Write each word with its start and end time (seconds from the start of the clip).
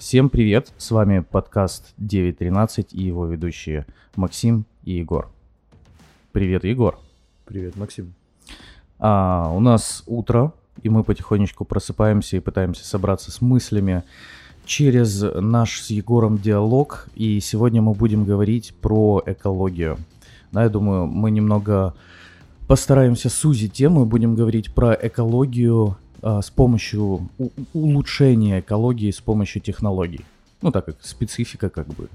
Всем 0.00 0.30
привет, 0.30 0.72
с 0.78 0.92
вами 0.92 1.20
подкаст 1.20 1.92
9.13 2.00 2.86
и 2.92 3.02
его 3.02 3.26
ведущие 3.26 3.84
Максим 4.16 4.64
и 4.82 4.92
Егор. 4.92 5.30
Привет, 6.32 6.64
Егор. 6.64 6.98
Привет, 7.44 7.76
Максим. 7.76 8.14
А, 8.98 9.52
у 9.54 9.60
нас 9.60 10.02
утро, 10.06 10.54
и 10.82 10.88
мы 10.88 11.04
потихонечку 11.04 11.66
просыпаемся 11.66 12.38
и 12.38 12.40
пытаемся 12.40 12.86
собраться 12.86 13.30
с 13.30 13.42
мыслями 13.42 14.02
через 14.64 15.20
наш 15.20 15.82
с 15.82 15.90
Егором 15.90 16.38
диалог. 16.38 17.06
И 17.14 17.38
сегодня 17.40 17.82
мы 17.82 17.92
будем 17.92 18.24
говорить 18.24 18.74
про 18.80 19.22
экологию. 19.26 19.98
Да, 20.50 20.62
я 20.62 20.70
думаю, 20.70 21.08
мы 21.08 21.30
немного 21.30 21.94
постараемся 22.66 23.28
сузить 23.28 23.74
тему 23.74 24.04
и 24.04 24.06
будем 24.06 24.34
говорить 24.34 24.72
про 24.72 24.94
экологию 24.94 25.98
с 26.22 26.50
помощью 26.50 27.28
улучшения 27.72 28.60
экологии 28.60 29.10
с 29.10 29.20
помощью 29.20 29.62
технологий. 29.62 30.24
Ну, 30.62 30.70
так 30.70 30.84
как 30.86 30.96
специфика, 31.00 31.70
как 31.70 31.86
бы, 31.88 32.08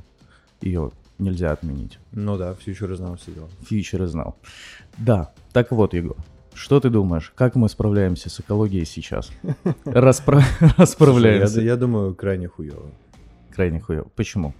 ее 0.62 0.91
нельзя 1.18 1.52
отменить. 1.52 1.98
Ну 2.12 2.38
да, 2.38 2.54
Future 2.54 2.95
знал 2.95 3.16
все 3.18 3.31
дела. 3.31 3.48
Фьючеры 3.68 4.08
знал. 4.08 4.36
Да, 4.98 5.31
так 5.54 5.72
вот, 5.72 5.94
Егор, 5.94 6.18
что 6.54 6.80
ты 6.80 6.90
думаешь, 6.90 7.31
как 7.36 7.55
мы 7.55 7.68
справляемся 7.70 8.30
с 8.30 8.40
экологией 8.40 8.86
сейчас? 8.86 9.31
Распра- 9.86 10.44
Расправляемся. 10.78 11.62
я 11.62 11.76
думаю, 11.76 12.14
крайне 12.14 12.48
хуево. 12.48 12.92
Крайне 13.52 13.80
хуёво. 13.80 14.08
Почему? 14.16 14.53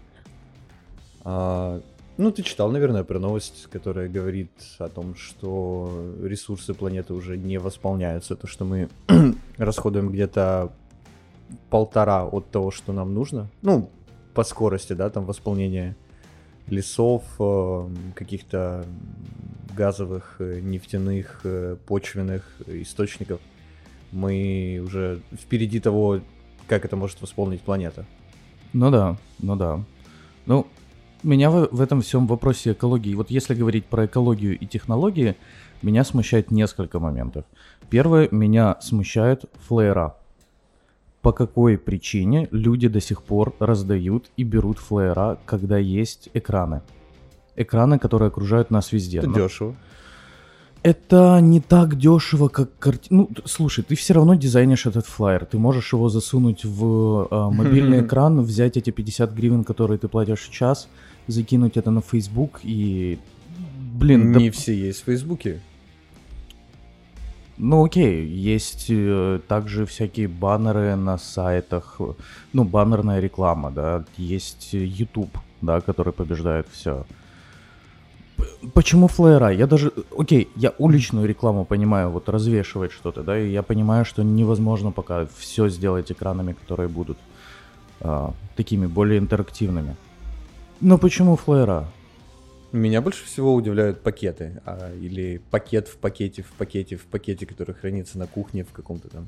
А, 1.24 1.82
ну, 2.18 2.32
ты 2.32 2.44
читал, 2.44 2.72
наверное, 2.72 3.04
про 3.04 3.20
новость, 3.20 3.68
которая 3.72 4.08
говорит 4.08 4.52
о 4.80 4.88
том, 4.88 5.16
что 5.16 6.14
ресурсы 6.24 6.74
планеты 6.74 7.14
уже 7.14 7.38
не 7.38 7.58
восполняются. 7.58 8.36
То, 8.36 8.48
что 8.48 8.64
мы 8.66 8.90
расходуем 9.58 10.12
где-то 10.12 10.72
полтора 11.70 12.26
от 12.26 12.50
того, 12.52 12.72
что 12.72 12.94
нам 12.94 13.14
нужно. 13.14 13.50
Ну, 13.62 13.90
по 14.34 14.44
скорости, 14.44 14.94
да, 14.94 15.10
там 15.10 15.26
восполнения 15.26 15.96
лесов, 16.68 17.24
э, 17.40 17.88
каких-то 18.16 18.86
газовых, 19.76 20.38
э, 20.40 20.60
нефтяных, 20.62 21.42
э, 21.44 21.78
почвенных 21.86 22.44
источников. 22.68 23.40
Мы 24.12 24.82
уже 24.84 25.22
впереди 25.34 25.80
того, 25.80 26.22
как 26.68 26.86
это 26.86 26.96
может 26.96 27.22
восполнить 27.22 27.62
планета. 27.62 28.06
Ну 28.74 28.90
да, 28.90 29.18
ну 29.40 29.56
да. 29.56 29.84
Ну, 30.46 30.68
меня 31.26 31.50
в, 31.50 31.68
в 31.72 31.82
этом 31.82 32.02
всем 32.02 32.28
вопросе 32.28 32.72
экологии, 32.72 33.16
вот 33.16 33.30
если 33.30 33.56
говорить 33.56 33.86
про 33.86 34.06
экологию 34.06 34.58
и 34.58 34.66
технологии, 34.66 35.36
меня 35.82 36.04
смущает 36.04 36.52
несколько 36.52 37.00
моментов. 37.00 37.46
Первое, 37.90 38.30
меня 38.32 38.78
смущает 38.82 39.46
флеера. 39.68 40.16
По 41.22 41.32
какой 41.32 41.78
причине 41.78 42.48
люди 42.52 42.88
до 42.88 43.02
сих 43.02 43.24
пор 43.24 43.54
раздают 43.60 44.30
и 44.38 44.44
берут 44.44 44.78
флеера, 44.78 45.38
когда 45.46 45.78
есть 45.78 46.30
экраны? 46.34 46.82
Экраны, 47.56 48.00
которые 48.00 48.28
окружают 48.28 48.72
нас 48.72 48.92
везде. 48.92 49.20
Это 49.20 49.28
Ну, 49.28 49.36
дешево. 49.36 49.76
Это 50.86 51.40
не 51.42 51.62
так 51.62 51.98
дешево, 51.98 52.48
как 52.48 52.78
картина. 52.78 53.22
Ну, 53.22 53.30
слушай, 53.46 53.84
ты 53.84 53.96
все 53.96 54.14
равно 54.14 54.36
дизайнишь 54.36 54.86
этот 54.86 55.08
флайер. 55.08 55.46
Ты 55.46 55.58
можешь 55.58 55.94
его 55.94 56.10
засунуть 56.10 56.64
в 56.64 57.28
э, 57.32 57.50
мобильный 57.50 58.02
экран, 58.06 58.40
взять 58.42 58.78
эти 58.78 58.92
50 58.92 59.34
гривен, 59.34 59.64
которые 59.64 59.98
ты 59.98 60.08
платишь 60.08 60.48
в 60.48 60.52
час, 60.52 60.88
закинуть 61.28 61.78
это 61.78 61.92
на 61.92 62.02
Facebook 62.02 62.60
и... 62.64 63.20
Блин, 63.94 64.34
да- 64.34 64.40
Не 64.40 64.50
все 64.50 64.74
есть 64.74 65.02
в 65.02 65.06
Фейсбуке. 65.06 65.60
ну 67.58 67.86
окей, 67.86 68.28
есть 68.28 68.88
э, 68.90 69.40
также 69.48 69.86
всякие 69.86 70.28
баннеры 70.28 70.96
на 70.96 71.18
сайтах, 71.18 71.96
э, 72.00 72.14
ну, 72.54 72.64
баннерная 72.66 73.22
реклама, 73.22 73.72
да, 73.72 74.04
есть 74.18 74.74
э, 74.74 74.84
YouTube, 74.84 75.38
да, 75.62 75.80
который 75.80 76.12
побеждает 76.12 76.68
все. 76.72 77.06
Почему 78.74 79.08
флеера? 79.08 79.50
Я 79.50 79.66
даже, 79.68 79.92
окей, 80.18 80.50
я 80.58 80.74
уличную 80.78 81.26
рекламу 81.28 81.64
понимаю, 81.66 82.10
вот 82.10 82.28
развешивать 82.30 82.92
что-то, 82.92 83.24
да, 83.24 83.40
и 83.40 83.50
я 83.50 83.64
понимаю, 83.64 84.04
что 84.06 84.24
невозможно 84.24 84.92
пока 84.92 85.28
все 85.38 85.70
сделать 85.70 86.12
экранами, 86.12 86.54
которые 86.54 86.90
будут 86.90 87.18
а, 88.02 88.34
такими 88.58 88.88
более 88.88 89.20
интерактивными. 89.20 89.96
Но 90.82 90.98
почему 90.98 91.36
флеера? 91.36 91.88
Меня 92.72 93.02
больше 93.02 93.26
всего 93.26 93.54
удивляют 93.54 94.02
пакеты. 94.02 94.62
а, 94.66 94.94
или 94.94 95.42
пакет 95.50 95.88
в 95.88 95.98
пакете, 95.98 96.42
в 96.44 96.52
пакете, 96.52 96.98
в 96.98 97.06
пакете, 97.06 97.46
который 97.46 97.74
хранится 97.74 98.18
на 98.18 98.28
кухне 98.28 98.64
в 98.64 98.72
каком-то 98.72 99.08
там 99.10 99.28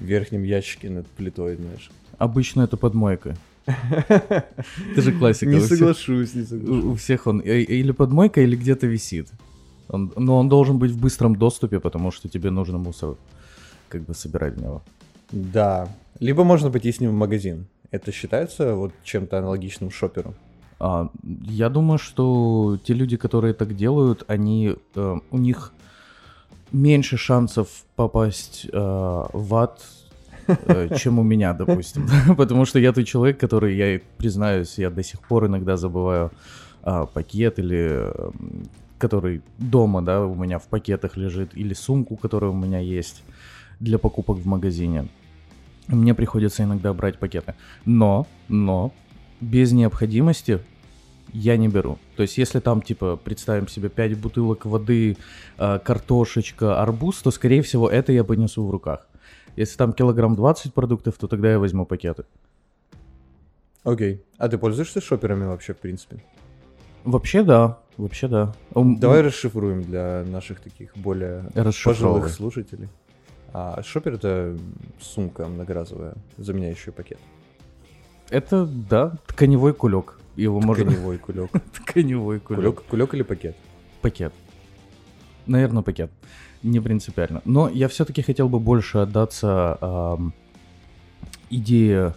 верхнем 0.00 0.42
ящике 0.42 0.90
над 0.90 1.06
плитой, 1.06 1.56
знаешь. 1.56 1.90
Обычно 2.18 2.62
это 2.62 2.76
подмойка. 2.76 3.36
Это 3.66 5.02
же 5.02 5.12
классика. 5.12 5.50
Не 5.50 5.60
соглашусь, 5.60 6.34
не 6.34 6.40
У, 6.40 6.44
у 6.44 6.46
соглашусь. 6.46 7.00
всех 7.00 7.26
он 7.26 7.40
э- 7.40 7.62
или 7.62 7.92
под 7.92 8.10
мойкой, 8.12 8.44
или 8.44 8.56
где-то 8.56 8.86
висит. 8.86 9.28
Но 9.88 10.38
он 10.38 10.48
должен 10.48 10.78
быть 10.78 10.90
в 10.90 11.00
быстром 11.00 11.36
доступе, 11.36 11.78
потому 11.80 12.10
что 12.10 12.28
тебе 12.28 12.50
нужно 12.50 12.78
мусор 12.78 13.16
как 13.88 14.02
бы 14.02 14.14
собирать 14.14 14.54
в 14.54 14.62
него. 14.62 14.82
Да. 15.32 15.88
Либо 16.20 16.44
можно 16.44 16.70
пойти 16.70 16.92
с 16.92 17.00
ним 17.00 17.10
в 17.10 17.14
магазин. 17.14 17.66
Это 17.90 18.12
считается 18.12 18.74
вот 18.74 18.92
чем-то 19.04 19.38
аналогичным 19.38 19.90
шоперу? 19.90 20.34
А, 20.80 21.08
я 21.44 21.68
думаю, 21.68 21.98
что 21.98 22.78
те 22.84 22.94
люди, 22.94 23.16
которые 23.16 23.54
так 23.54 23.74
делают, 23.74 24.24
они 24.28 24.76
э, 24.94 25.16
у 25.30 25.38
них 25.38 25.72
меньше 26.72 27.16
шансов 27.16 27.68
попасть 27.96 28.66
э, 28.72 28.78
в 29.32 29.54
ад, 29.54 29.82
э, 30.46 30.96
чем 30.98 31.18
у 31.18 31.22
меня, 31.22 31.52
допустим. 31.52 32.08
Потому 32.36 32.64
что 32.64 32.78
я 32.78 32.92
тот 32.92 33.06
человек, 33.06 33.38
который, 33.38 33.76
я 33.76 34.00
признаюсь, 34.16 34.78
я 34.78 34.90
до 34.90 35.02
сих 35.02 35.20
пор 35.20 35.46
иногда 35.46 35.76
забываю 35.76 36.30
а, 36.82 37.06
пакет 37.06 37.58
или 37.58 38.12
который 38.98 39.42
дома, 39.58 40.02
да, 40.02 40.24
у 40.24 40.34
меня 40.34 40.58
в 40.58 40.66
пакетах 40.66 41.16
лежит, 41.16 41.56
или 41.56 41.72
сумку, 41.74 42.16
которая 42.16 42.50
у 42.50 42.54
меня 42.54 42.80
есть 42.80 43.22
для 43.80 43.98
покупок 43.98 44.38
в 44.38 44.46
магазине. 44.46 45.08
Мне 45.86 46.14
приходится 46.14 46.64
иногда 46.64 46.92
брать 46.92 47.18
пакеты. 47.18 47.54
Но, 47.84 48.26
но, 48.48 48.92
без 49.40 49.72
необходимости 49.72 50.60
я 51.32 51.56
не 51.56 51.68
беру. 51.68 51.98
То 52.16 52.22
есть, 52.22 52.38
если 52.38 52.60
там, 52.60 52.82
типа, 52.82 53.16
представим 53.16 53.68
себе 53.68 53.88
5 53.88 54.18
бутылок 54.18 54.64
воды, 54.64 55.16
э, 55.58 55.78
картошечка, 55.84 56.80
арбуз, 56.82 57.22
то, 57.22 57.30
скорее 57.30 57.62
всего, 57.62 57.88
это 57.88 58.12
я 58.12 58.24
понесу 58.24 58.66
в 58.66 58.70
руках. 58.70 59.06
Если 59.56 59.76
там 59.76 59.92
килограмм 59.92 60.36
20 60.36 60.72
продуктов, 60.72 61.16
то 61.18 61.26
тогда 61.26 61.50
я 61.50 61.58
возьму 61.58 61.84
пакеты. 61.84 62.24
Окей. 63.84 64.22
А 64.38 64.48
ты 64.48 64.58
пользуешься 64.58 65.00
шоперами 65.00 65.46
вообще, 65.46 65.74
в 65.74 65.78
принципе? 65.78 66.22
Вообще 67.04 67.42
да, 67.42 67.78
вообще 67.96 68.28
да. 68.28 68.54
Давай 68.74 69.22
расшифруем 69.22 69.82
для 69.82 70.24
наших 70.26 70.60
таких 70.60 70.96
более 70.96 71.44
пожилых 71.84 72.28
слушателей. 72.28 72.88
А 73.52 73.82
шопер 73.82 74.14
это 74.14 74.56
сумка 75.00 75.46
многоразовая, 75.46 76.14
заменяющая 76.36 76.92
пакет. 76.92 77.18
Это, 78.30 78.66
да, 78.66 79.12
тканевой 79.26 79.72
кулек. 79.72 80.18
Его 80.36 80.60
можно... 80.60 80.84
Тканевой 80.84 81.18
кулек. 81.18 81.50
Тканевой 81.74 82.40
кулек. 82.40 82.60
Кулек, 82.60 82.82
кулек 82.84 83.14
или 83.14 83.22
пакет? 83.22 83.56
Пакет. 84.02 84.32
Наверное, 85.46 85.82
пакет. 85.82 86.10
Не 86.62 86.80
принципиально. 86.80 87.40
Но 87.44 87.68
я 87.68 87.88
все-таки 87.88 88.22
хотел 88.22 88.48
бы 88.48 88.58
больше 88.60 88.98
отдаться 88.98 89.78
ам, 89.80 90.32
идее 91.50 92.14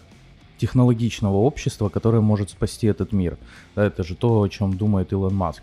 технологичного 0.58 1.36
общества, 1.36 1.88
которое 1.88 2.20
может 2.20 2.50
спасти 2.50 2.86
этот 2.86 3.12
мир. 3.12 3.38
Да, 3.74 3.84
это 3.84 4.04
же 4.04 4.14
то, 4.14 4.42
о 4.42 4.48
чем 4.48 4.76
думает 4.76 5.12
Илон 5.12 5.34
Маск, 5.34 5.62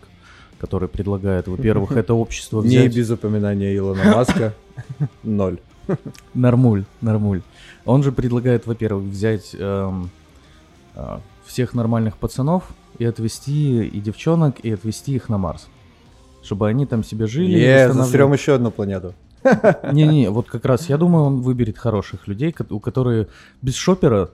который 0.60 0.90
предлагает, 0.90 1.48
во-первых, 1.48 1.92
это 1.96 2.14
общество 2.14 2.62
Не 2.62 2.80
взять... 2.80 2.96
без 2.96 3.10
упоминания 3.10 3.76
Илона 3.76 4.04
Маска. 4.04 4.54
Ноль. 5.24 5.60
Нормуль, 6.34 6.86
нормуль. 7.02 7.42
Он 7.86 8.04
же 8.04 8.12
предлагает, 8.12 8.68
во-первых, 8.68 9.06
взять 9.06 9.56
эм, 9.58 10.10
всех 11.46 11.74
нормальных 11.74 12.18
пацанов 12.18 12.64
и 12.98 13.06
отвезти 13.06 13.84
и 13.86 14.00
девчонок, 14.00 14.60
и 14.60 14.72
отвезти 14.72 15.14
их 15.16 15.30
на 15.30 15.38
Марс. 15.38 15.68
Чтобы 16.44 16.68
они 16.68 16.86
там 16.86 17.04
себе 17.04 17.28
жили. 17.28 17.52
и 17.58 17.62
Е, 17.62 17.88
восстанавливали- 17.88 17.94
застрем 17.98 18.34
еще 18.34 18.54
одну 18.56 18.72
планету. 18.72 19.14
Не-не, 19.94 20.30
вот 20.30 20.50
как 20.50 20.66
раз 20.66 20.90
я 20.90 20.98
думаю, 20.98 21.26
он 21.26 21.42
выберет 21.42 21.78
хороших 21.78 22.28
людей, 22.28 22.54
у 22.70 22.80
которые 22.80 23.28
без 23.62 23.76
шопера 23.76 24.30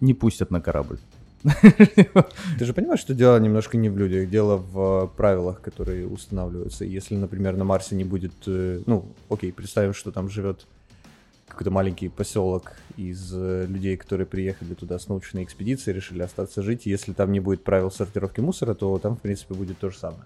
не 0.00 0.14
пустят 0.14 0.50
на 0.50 0.60
корабль. 0.60 0.98
Ты 2.58 2.64
же 2.64 2.72
понимаешь, 2.72 3.00
что 3.00 3.14
дело 3.14 3.38
немножко 3.40 3.76
не 3.76 3.88
в 3.88 3.96
людях, 3.98 4.28
дело 4.30 4.56
в 4.58 5.04
э, 5.04 5.16
правилах, 5.16 5.60
которые 5.60 6.06
устанавливаются. 6.06 6.84
Если, 6.84 7.16
например, 7.16 7.56
на 7.56 7.64
Марсе 7.64 7.96
не 7.96 8.04
будет, 8.04 8.32
э, 8.46 8.80
ну, 8.86 9.06
окей, 9.28 9.52
представим, 9.52 9.92
что 9.94 10.12
там 10.12 10.28
живет 10.28 10.66
какой-то 11.46 11.70
маленький 11.70 12.08
поселок 12.08 12.72
из 12.96 13.32
э, 13.34 13.66
людей, 13.66 13.96
которые 13.96 14.26
приехали 14.26 14.74
туда 14.74 14.98
с 14.98 15.08
научной 15.08 15.44
экспедицией, 15.44 15.94
решили 15.94 16.22
остаться 16.22 16.62
жить. 16.62 16.86
Если 16.86 17.12
там 17.12 17.32
не 17.32 17.40
будет 17.40 17.64
правил 17.64 17.90
сортировки 17.90 18.40
мусора, 18.40 18.74
то 18.74 18.98
там, 18.98 19.16
в 19.16 19.20
принципе, 19.20 19.54
будет 19.54 19.78
то 19.78 19.90
же 19.90 19.98
самое. 19.98 20.24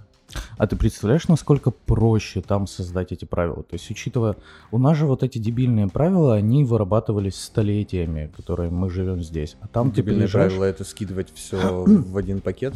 А 0.58 0.66
ты 0.66 0.76
представляешь, 0.76 1.28
насколько 1.28 1.70
проще 1.70 2.42
там 2.42 2.66
создать 2.66 3.12
эти 3.12 3.24
правила? 3.24 3.62
То 3.62 3.74
есть, 3.74 3.90
учитывая, 3.90 4.36
у 4.70 4.78
нас 4.78 4.96
же 4.96 5.06
вот 5.06 5.22
эти 5.22 5.38
дебильные 5.38 5.88
правила, 5.88 6.34
они 6.34 6.64
вырабатывались 6.64 7.36
столетиями, 7.36 8.30
которые 8.36 8.70
мы 8.70 8.90
живем 8.90 9.22
здесь. 9.22 9.56
А 9.60 9.68
там 9.68 9.90
Дебильные 9.90 10.26
ты 10.26 10.32
приезжаешь... 10.32 10.52
правила 10.52 10.64
это 10.64 10.84
скидывать 10.84 11.32
все 11.34 11.84
в 11.86 12.16
один 12.16 12.40
пакет. 12.40 12.74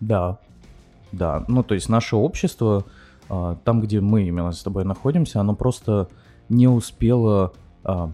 Да, 0.00 0.38
да. 1.12 1.44
Ну, 1.48 1.62
то 1.62 1.74
есть 1.74 1.88
наше 1.88 2.16
общество, 2.16 2.84
а, 3.28 3.58
там, 3.64 3.80
где 3.80 4.00
мы 4.00 4.26
именно 4.26 4.52
с 4.52 4.62
тобой 4.62 4.84
находимся, 4.84 5.40
оно 5.40 5.54
просто 5.54 6.08
не 6.50 6.68
успело 6.68 7.54
а, 7.84 8.12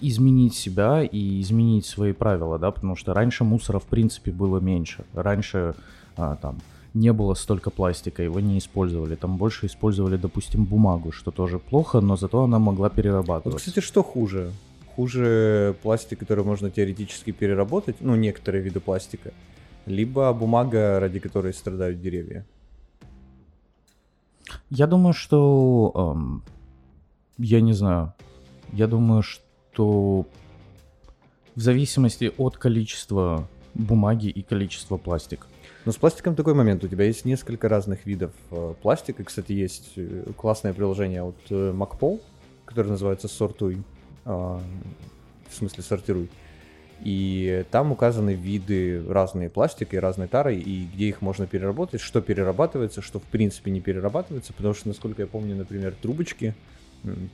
изменить 0.00 0.54
себя 0.54 1.02
и 1.02 1.40
изменить 1.40 1.86
свои 1.86 2.12
правила, 2.12 2.58
да, 2.58 2.70
потому 2.70 2.94
что 2.94 3.12
раньше 3.14 3.42
мусора 3.42 3.78
в 3.78 3.84
принципе 3.84 4.30
было 4.30 4.60
меньше. 4.60 5.04
Раньше 5.14 5.74
а, 6.16 6.36
там 6.36 6.58
не 6.94 7.12
было 7.12 7.34
столько 7.34 7.70
пластика, 7.70 8.22
его 8.22 8.38
не 8.40 8.58
использовали. 8.58 9.16
Там 9.16 9.36
больше 9.36 9.66
использовали, 9.66 10.16
допустим, 10.16 10.64
бумагу, 10.64 11.10
что 11.12 11.30
тоже 11.30 11.58
плохо, 11.58 12.00
но 12.00 12.16
зато 12.16 12.42
она 12.42 12.58
могла 12.58 12.90
перерабатываться. 12.90 13.50
Вот, 13.50 13.60
кстати, 13.60 13.80
что 13.80 14.02
хуже? 14.02 14.52
Хуже 14.96 15.76
пластик, 15.82 16.18
который 16.18 16.44
можно 16.44 16.70
теоретически 16.70 17.30
переработать, 17.30 17.96
ну, 18.00 18.16
некоторые 18.16 18.62
виды 18.62 18.80
пластика, 18.80 19.32
либо 19.86 20.32
бумага, 20.32 21.00
ради 21.00 21.20
которой 21.20 21.54
страдают 21.54 22.00
деревья. 22.00 22.44
Я 24.68 24.86
думаю, 24.86 25.14
что... 25.14 25.92
эм, 25.94 26.42
я 27.40 27.60
не 27.60 27.72
знаю. 27.72 28.12
Я 28.72 28.86
думаю, 28.86 29.22
что 29.22 30.26
в 31.54 31.60
зависимости 31.60 32.32
от 32.36 32.56
количества 32.56 33.48
бумаги 33.74 34.28
и 34.28 34.42
количества 34.42 34.96
пластика. 34.96 35.46
Но 35.84 35.92
с 35.92 35.96
пластиком 35.96 36.34
такой 36.36 36.54
момент. 36.54 36.84
У 36.84 36.88
тебя 36.88 37.04
есть 37.04 37.24
несколько 37.24 37.68
разных 37.68 38.04
видов 38.04 38.32
э, 38.50 38.74
пластика. 38.82 39.24
Кстати, 39.24 39.52
есть 39.52 39.92
э, 39.96 40.24
классное 40.36 40.74
приложение 40.74 41.22
от 41.22 41.36
э, 41.48 41.72
MacPol, 41.72 42.20
которое 42.66 42.90
называется 42.90 43.28
Сортуй. 43.28 43.82
А, 44.24 44.60
в 45.48 45.54
смысле, 45.54 45.82
сортируй. 45.82 46.30
И 47.02 47.64
там 47.70 47.92
указаны 47.92 48.34
виды 48.34 49.02
разные 49.08 49.48
пластика 49.48 49.96
и 49.96 49.98
разной 49.98 50.28
тары, 50.28 50.56
и 50.56 50.84
где 50.84 51.08
их 51.08 51.22
можно 51.22 51.46
переработать, 51.46 52.00
что 52.02 52.20
перерабатывается, 52.20 53.00
что 53.00 53.18
в 53.18 53.24
принципе 53.24 53.70
не 53.70 53.80
перерабатывается, 53.80 54.52
потому 54.52 54.74
что, 54.74 54.88
насколько 54.88 55.22
я 55.22 55.26
помню, 55.26 55.56
например, 55.56 55.94
трубочки, 56.00 56.54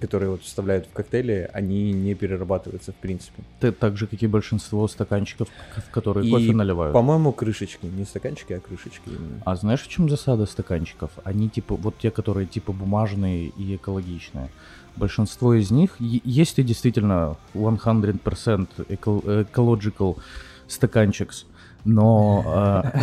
которые 0.00 0.30
вот 0.30 0.42
вставляют 0.42 0.86
в 0.86 0.92
коктейли, 0.92 1.50
они 1.52 1.92
не 1.92 2.14
перерабатываются 2.14 2.92
в 2.92 2.96
принципе. 2.96 3.42
Ты 3.60 3.72
так 3.72 3.96
же, 3.96 4.06
как 4.06 4.22
и 4.22 4.26
большинство 4.26 4.86
стаканчиков, 4.88 5.48
в 5.76 5.90
которые 5.90 6.26
И, 6.26 6.30
кофе 6.30 6.52
наливают. 6.52 6.92
По-моему, 6.92 7.32
крышечки, 7.32 7.86
не 7.86 8.04
стаканчики, 8.04 8.52
а 8.52 8.60
крышечки 8.60 9.08
именно. 9.08 9.42
А 9.44 9.56
знаешь, 9.56 9.82
в 9.82 9.88
чем 9.88 10.08
засада 10.08 10.46
стаканчиков? 10.46 11.10
Они 11.24 11.48
типа, 11.48 11.76
вот 11.76 11.98
те, 11.98 12.10
которые 12.10 12.46
типа 12.46 12.72
бумажные 12.72 13.46
и 13.48 13.76
экологичные. 13.76 14.50
Большинство 14.96 15.54
из 15.54 15.70
них, 15.70 15.96
есть 16.00 16.58
и 16.58 16.62
действительно 16.62 17.36
100% 17.54 18.68
эко- 18.88 19.44
ecological 19.44 20.16
стаканчикс, 20.68 21.46
но 21.84 22.82
э, 22.84 22.98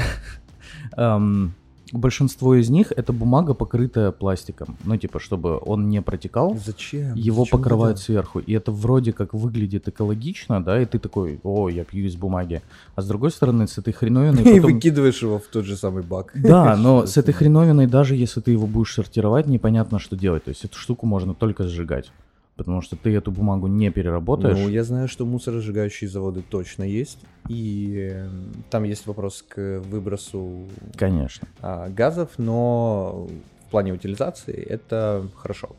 эм, 1.01 1.54
большинство 1.94 2.56
из 2.56 2.69
них 2.69 2.92
это 2.95 3.13
бумага, 3.13 3.54
покрытая 3.54 4.12
пластиком. 4.12 4.75
Ну, 4.84 4.98
типа, 4.98 5.19
чтобы 5.19 5.60
он 5.66 5.90
не 5.90 6.01
протекал, 6.01 6.57
Зачем? 6.66 7.16
его 7.16 7.44
Зачем 7.44 7.57
покрывают 7.60 7.98
это? 7.98 8.06
сверху. 8.06 8.40
И 8.40 8.51
это 8.54 8.72
вроде 8.72 9.13
как 9.13 9.34
выглядит 9.34 9.88
экологично, 9.88 10.63
да, 10.63 10.81
и 10.81 10.86
ты 10.86 11.00
такой, 11.00 11.40
о, 11.44 11.69
я 11.69 11.84
пью 11.84 12.06
из 12.06 12.16
бумаги. 12.16 12.62
А 12.95 13.01
с 13.01 13.07
другой 13.07 13.31
стороны, 13.31 13.68
с 13.68 13.78
этой 13.78 13.94
хреновиной 13.94 14.42
И 14.56 14.60
потом- 14.60 14.74
выкидываешь 14.74 15.22
его 15.22 15.40
в 15.40 15.44
тот 15.48 15.66
же 15.66 15.78
самый 15.78 16.04
бак. 16.04 16.31
да, 16.36 16.75
но 16.78 17.06
с 17.06 17.18
этой 17.18 17.34
хреновиной, 17.34 17.88
даже 17.88 18.16
если 18.16 18.42
ты 18.42 18.51
его 18.51 18.68
будешь 18.68 18.94
сортировать, 18.94 19.48
непонятно, 19.48 20.00
что 20.00 20.16
делать. 20.16 20.44
То 20.45 20.50
есть 20.50 20.66
эту 20.66 20.78
штуку 20.78 21.06
можно 21.06 21.34
только 21.34 21.68
сжигать. 21.68 22.12
Потому 22.56 22.82
что 22.82 22.96
ты 22.96 23.16
эту 23.16 23.32
бумагу 23.32 23.68
не 23.68 23.90
переработаешь. 23.90 24.58
Ну, 24.58 24.70
я 24.70 24.84
знаю, 24.84 25.08
что 25.08 25.26
мусоросжигающие 25.26 26.10
заводы 26.10 26.44
точно 26.48 26.84
есть. 26.84 27.20
И 27.50 28.10
э, 28.12 28.30
там 28.70 28.84
есть 28.84 29.08
вопрос 29.08 29.44
к 29.48 29.82
выбросу 29.86 30.68
Конечно. 30.96 31.48
а, 31.62 31.90
газов, 31.90 32.30
но 32.38 33.28
в 33.68 33.72
плане 33.72 33.94
утилизации 33.94 34.54
это 34.54 35.28
хорошо. 35.36 35.76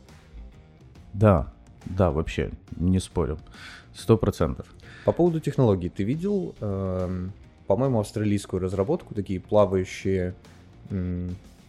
Да, 1.12 1.53
да, 1.87 2.11
вообще, 2.11 2.50
не 2.76 2.99
спорю. 2.99 3.38
Сто 3.94 4.17
процентов. 4.17 4.67
По 5.05 5.12
поводу 5.12 5.38
технологий, 5.38 5.88
ты 5.88 6.03
видел, 6.03 6.56
эм, 6.61 7.32
по-моему, 7.69 8.00
австралийскую 8.00 8.61
разработку, 8.61 9.15
такие 9.15 9.38
плавающие, 9.38 10.35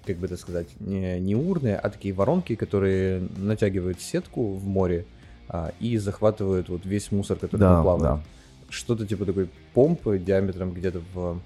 как 0.05 0.17
бы 0.17 0.25
это 0.27 0.37
сказать, 0.37 0.67
не, 0.79 1.19
не 1.19 1.35
урны, 1.35 1.73
а 1.75 1.89
такие 1.89 2.13
воронки, 2.13 2.55
которые 2.55 3.27
натягивают 3.37 3.99
сетку 4.01 4.53
в 4.53 4.65
море 4.65 5.05
а, 5.47 5.71
и 5.79 5.97
захватывают 5.97 6.69
вот 6.69 6.85
весь 6.85 7.11
мусор, 7.11 7.37
который 7.37 7.59
Да, 7.61 7.73
там 7.75 7.83
плавает. 7.83 8.03
да. 8.03 8.23
Что-то 8.69 9.05
типа 9.05 9.25
такой 9.25 9.49
помпы 9.73 10.17
диаметром 10.17 10.73
где-то 10.73 11.01
в 11.13 11.39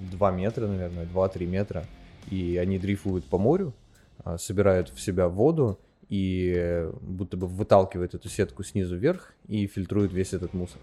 2 0.00 0.30
метра, 0.32 0.66
наверное, 0.66 1.06
2-3 1.06 1.46
метра. 1.46 1.84
И 2.30 2.56
они 2.56 2.78
дрейфуют 2.78 3.24
по 3.24 3.38
морю, 3.38 3.72
а, 4.24 4.38
собирают 4.38 4.90
в 4.90 5.00
себя 5.00 5.28
воду 5.28 5.78
и 6.08 6.54
э, 6.56 6.92
будто 7.02 7.36
бы 7.36 7.46
выталкивают 7.46 8.14
эту 8.14 8.28
сетку 8.30 8.64
снизу 8.64 8.96
вверх 8.96 9.34
и 9.46 9.66
фильтруют 9.66 10.12
весь 10.12 10.32
этот 10.32 10.54
мусор. 10.54 10.80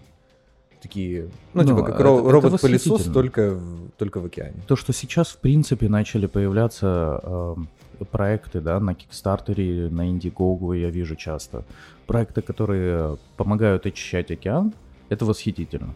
Такие, 0.82 1.28
ну, 1.54 1.62
Ну, 1.62 1.68
типа 1.68 1.82
как 1.82 2.00
ро- 2.00 2.30
робот-пылесос, 2.30 3.04
только 3.04 3.58
только 3.98 4.20
в 4.20 4.26
океане. 4.26 4.56
То, 4.66 4.76
что 4.76 4.92
сейчас, 4.92 5.28
в 5.28 5.38
принципе, 5.38 5.88
начали 5.88 6.26
появляться 6.26 7.20
эм, 7.22 7.68
проекты, 8.10 8.60
да, 8.60 8.78
на 8.78 8.94
Кикстартере, 8.94 9.88
на 9.90 10.08
Indiegogo 10.10 10.76
я 10.76 10.90
вижу 10.90 11.16
часто. 11.16 11.64
Проекты, 12.06 12.42
которые 12.42 13.16
помогают 13.36 13.86
очищать 13.86 14.30
океан, 14.30 14.72
это 15.08 15.24
восхитительно. 15.24 15.94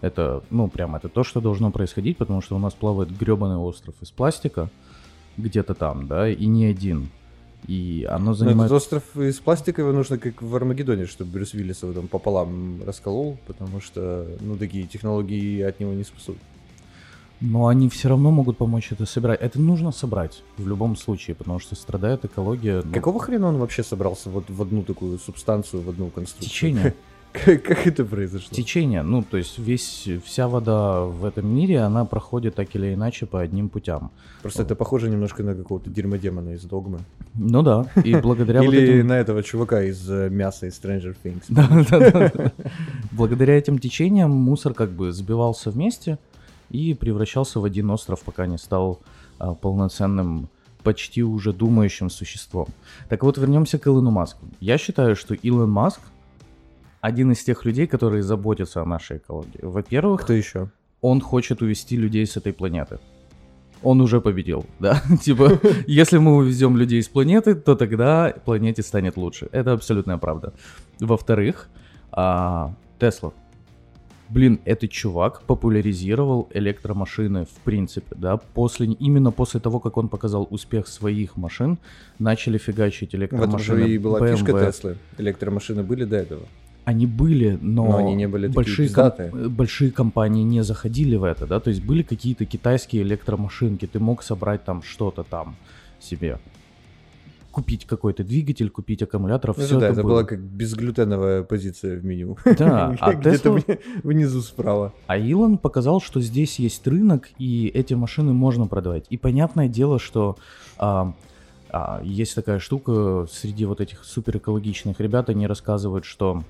Это, 0.00 0.42
ну, 0.50 0.68
прям, 0.68 0.94
это 0.94 1.08
то, 1.08 1.24
что 1.24 1.40
должно 1.40 1.70
происходить, 1.70 2.16
потому 2.16 2.40
что 2.40 2.56
у 2.56 2.58
нас 2.58 2.74
плавает 2.74 3.10
гребаный 3.16 3.56
остров 3.56 3.94
из 4.00 4.10
пластика, 4.10 4.68
где-то 5.36 5.74
там, 5.74 6.06
да, 6.06 6.28
и 6.28 6.46
не 6.46 6.66
один. 6.66 7.08
И 7.66 8.06
оно 8.08 8.26
Но 8.26 8.34
занимает... 8.34 8.70
этот 8.70 8.76
остров 8.76 9.16
из 9.16 9.38
пластика 9.40 9.82
его 9.82 9.92
нужно 9.92 10.18
как 10.18 10.40
в 10.40 10.54
Армагеддоне, 10.54 11.06
чтобы 11.06 11.32
Брюс 11.32 11.54
Виллис 11.54 11.82
его 11.82 11.92
там 11.92 12.08
пополам 12.08 12.82
расколол, 12.84 13.36
потому 13.46 13.80
что, 13.80 14.26
ну, 14.40 14.56
такие 14.56 14.86
технологии 14.86 15.60
от 15.62 15.80
него 15.80 15.92
не 15.92 16.04
спасут. 16.04 16.38
Но 17.40 17.68
они 17.68 17.88
все 17.88 18.08
равно 18.08 18.30
могут 18.30 18.58
помочь 18.58 18.90
это 18.90 19.06
собирать. 19.06 19.40
Это 19.40 19.60
нужно 19.60 19.92
собрать 19.92 20.42
в 20.56 20.66
любом 20.66 20.96
случае, 20.96 21.36
потому 21.36 21.60
что 21.60 21.76
страдает 21.76 22.24
экология. 22.24 22.82
ну, 22.84 22.92
Какого 22.92 23.20
хрена 23.20 23.48
он 23.48 23.58
вообще 23.58 23.84
собрался 23.84 24.28
вот 24.28 24.50
в 24.50 24.60
одну 24.60 24.82
такую 24.82 25.18
субстанцию, 25.18 25.82
в 25.82 25.88
одну 25.88 26.10
конструкцию? 26.10 26.50
Течение. 26.50 26.94
Как, 27.44 27.62
как 27.62 27.86
это 27.86 28.04
произошло? 28.04 28.48
Течение, 28.54 29.02
ну, 29.02 29.22
то 29.22 29.36
есть 29.36 29.58
весь, 29.58 30.08
вся 30.24 30.48
вода 30.48 31.02
в 31.02 31.24
этом 31.24 31.46
мире, 31.46 31.80
она 31.80 32.04
проходит 32.04 32.54
так 32.54 32.74
или 32.74 32.94
иначе 32.94 33.26
по 33.26 33.40
одним 33.40 33.68
путям. 33.68 34.10
Просто 34.42 34.62
это 34.62 34.74
похоже 34.74 35.10
немножко 35.10 35.42
на 35.42 35.54
какого-то 35.54 35.90
дерьмодемона 35.90 36.50
из 36.50 36.64
Догмы. 36.64 37.00
Ну 37.34 37.62
да, 37.62 37.86
и 38.04 38.14
благодаря 38.16 38.62
вот 38.62 38.72
Или 38.72 38.98
этим... 38.98 39.08
на 39.08 39.18
этого 39.18 39.42
чувака 39.42 39.82
из 39.82 40.08
э, 40.10 40.28
мяса 40.30 40.66
из 40.66 40.80
Stranger 40.80 41.16
Things. 41.22 41.44
Да, 41.48 41.68
да, 41.90 42.10
да. 42.10 42.52
Благодаря 43.12 43.56
этим 43.58 43.78
течениям 43.78 44.30
мусор 44.30 44.74
как 44.74 44.90
бы 44.90 45.12
сбивался 45.12 45.70
вместе 45.70 46.18
и 46.70 46.94
превращался 46.94 47.60
в 47.60 47.64
один 47.64 47.90
остров, 47.90 48.20
пока 48.20 48.46
не 48.46 48.58
стал 48.58 49.00
а, 49.38 49.54
полноценным, 49.54 50.48
почти 50.82 51.22
уже 51.22 51.52
думающим 51.52 52.10
существом. 52.10 52.68
Так 53.08 53.22
вот, 53.22 53.38
вернемся 53.38 53.78
к 53.78 53.86
Илону 53.86 54.10
Маску. 54.10 54.46
Я 54.60 54.78
считаю, 54.78 55.16
что 55.16 55.34
Илон 55.34 55.70
Маск 55.70 56.00
один 57.00 57.32
из 57.32 57.42
тех 57.44 57.64
людей, 57.64 57.86
которые 57.86 58.22
заботятся 58.22 58.82
о 58.82 58.84
нашей 58.84 59.18
экологии. 59.18 59.60
Во-первых, 59.62 60.22
Кто 60.22 60.32
еще? 60.32 60.70
он 61.00 61.20
хочет 61.20 61.62
увести 61.62 61.96
людей 61.96 62.26
с 62.26 62.36
этой 62.36 62.52
планеты. 62.52 62.98
Он 63.82 64.00
уже 64.00 64.20
победил, 64.20 64.66
да? 64.80 65.00
типа, 65.22 65.60
если 65.86 66.18
мы 66.18 66.36
увезем 66.36 66.76
людей 66.76 67.02
с 67.02 67.08
планеты, 67.08 67.54
то 67.54 67.76
тогда 67.76 68.34
планете 68.44 68.82
станет 68.82 69.16
лучше. 69.16 69.48
Это 69.52 69.72
абсолютная 69.72 70.18
правда. 70.18 70.52
Во-вторых, 71.00 71.68
а, 72.10 72.74
Тесла. 72.98 73.32
Блин, 74.28 74.60
этот 74.66 74.90
чувак 74.90 75.42
популяризировал 75.42 76.48
электромашины 76.52 77.46
в 77.46 77.62
принципе, 77.64 78.14
да, 78.14 78.36
после, 78.36 78.88
именно 78.88 79.30
после 79.30 79.58
того, 79.58 79.80
как 79.80 79.96
он 79.96 80.08
показал 80.08 80.46
успех 80.50 80.86
своих 80.86 81.38
машин, 81.38 81.78
начали 82.18 82.58
фигачить 82.58 83.14
электромашины 83.14 83.86
же 83.86 83.90
и 83.90 83.96
была 83.98 84.26
фишка 84.28 84.52
BMW. 84.52 84.66
Теслы. 84.66 84.96
Электромашины 85.16 85.82
были 85.82 86.04
до 86.04 86.16
этого. 86.16 86.42
Они 86.88 87.04
были, 87.04 87.58
но, 87.60 87.84
Но 87.84 87.96
они 87.98 88.14
не 88.14 88.26
были 88.28 88.46
большие, 88.46 88.88
ком- 88.88 89.12
большие 89.50 89.90
компании 89.90 90.42
не 90.42 90.62
заходили 90.64 91.16
в 91.16 91.24
это, 91.24 91.46
да, 91.46 91.60
то 91.60 91.68
есть 91.68 91.82
были 91.84 92.02
какие-то 92.02 92.46
китайские 92.46 93.02
электромашинки, 93.02 93.86
ты 93.86 93.98
мог 93.98 94.22
собрать 94.22 94.64
там 94.64 94.82
что-то 94.82 95.22
там 95.22 95.56
себе. 96.00 96.38
купить 97.50 97.84
какой-то 97.84 98.24
двигатель, 98.24 98.70
купить 98.70 99.02
аккумулятор, 99.02 99.52
Ну, 99.54 99.62
все 99.64 99.78
да, 99.78 99.86
это, 99.88 99.92
это 99.92 100.02
было. 100.02 100.10
была 100.12 100.24
как 100.24 100.40
безглютеновая 100.40 101.42
позиция 101.42 101.98
в 101.98 102.04
меню. 102.06 102.38
Да, 102.58 102.96
а 103.00 103.12
Где-то 103.20 103.48
Tesla- 103.50 103.80
внизу 104.02 104.40
справа. 104.40 104.94
А 105.08 105.18
Илон 105.18 105.58
показал, 105.58 106.00
что 106.00 106.22
здесь 106.22 106.58
есть 106.58 106.86
рынок, 106.86 107.28
и 107.38 107.66
эти 107.74 107.92
машины 107.92 108.32
можно 108.32 108.66
продавать. 108.66 109.04
И 109.10 109.18
понятное 109.18 109.68
дело, 109.68 109.98
что 109.98 110.38
а, 110.78 111.12
а, 111.70 112.00
есть 112.02 112.34
такая 112.34 112.60
штука 112.60 113.26
среди 113.30 113.66
вот 113.66 113.80
этих 113.82 114.04
суперэкологичных 114.04 115.00
ребят, 115.00 115.28
они 115.28 115.46
рассказывают, 115.46 116.06
что 116.06 116.44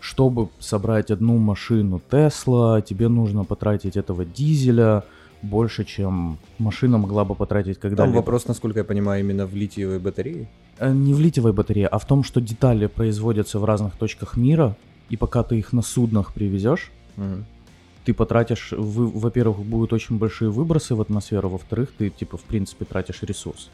чтобы 0.00 0.48
собрать 0.58 1.10
одну 1.10 1.38
машину 1.38 2.00
Тесла, 2.10 2.80
тебе 2.80 3.08
нужно 3.08 3.44
потратить 3.44 3.96
этого 3.96 4.24
дизеля 4.24 5.02
больше, 5.42 5.84
чем 5.84 6.38
машина 6.58 6.98
могла 6.98 7.24
бы 7.24 7.34
потратить 7.34 7.78
Там 7.80 7.90
когда-либо. 7.90 8.16
вопрос, 8.16 8.46
насколько 8.48 8.78
я 8.80 8.84
понимаю, 8.84 9.20
именно 9.20 9.46
в 9.46 9.54
литиевой 9.54 9.98
батарее. 9.98 10.48
Э, 10.78 10.92
Не 10.92 11.14
в 11.14 11.20
литиевой 11.20 11.52
батарее, 11.52 11.86
а 11.88 11.98
в 11.98 12.04
том, 12.06 12.24
что 12.24 12.40
детали 12.40 12.86
производятся 12.86 13.58
в 13.58 13.64
разных 13.64 13.96
точках 13.96 14.36
мира, 14.36 14.76
и 15.10 15.16
пока 15.16 15.42
ты 15.42 15.58
их 15.58 15.72
на 15.72 15.82
суднах 15.82 16.32
привезешь, 16.32 16.90
Мгм. 17.16 17.44
ты 18.04 18.14
потратишь, 18.14 18.72
вы- 18.72 19.06
во-первых, 19.08 19.58
будут 19.58 19.92
очень 19.92 20.18
большие 20.18 20.50
выбросы 20.50 20.94
в 20.94 21.00
атмосферу, 21.00 21.48
во-вторых, 21.48 21.90
ты, 21.98 22.10
типа, 22.10 22.36
в 22.36 22.42
принципе, 22.42 22.84
тратишь 22.84 23.22
ресурс 23.22 23.70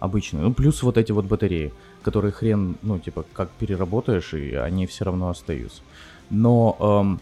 обычный. 0.00 0.40
Ну, 0.40 0.52
плюс 0.52 0.82
вот 0.82 0.98
эти 0.98 1.12
вот 1.12 1.24
батареи, 1.24 1.72
которые 2.02 2.32
хрен, 2.32 2.76
ну, 2.82 2.98
типа, 2.98 3.24
как 3.32 3.50
переработаешь, 3.50 4.34
и 4.34 4.54
они 4.54 4.86
все 4.86 5.04
равно 5.04 5.28
остаются. 5.28 5.82
Но 6.30 6.76
эм, 6.80 7.20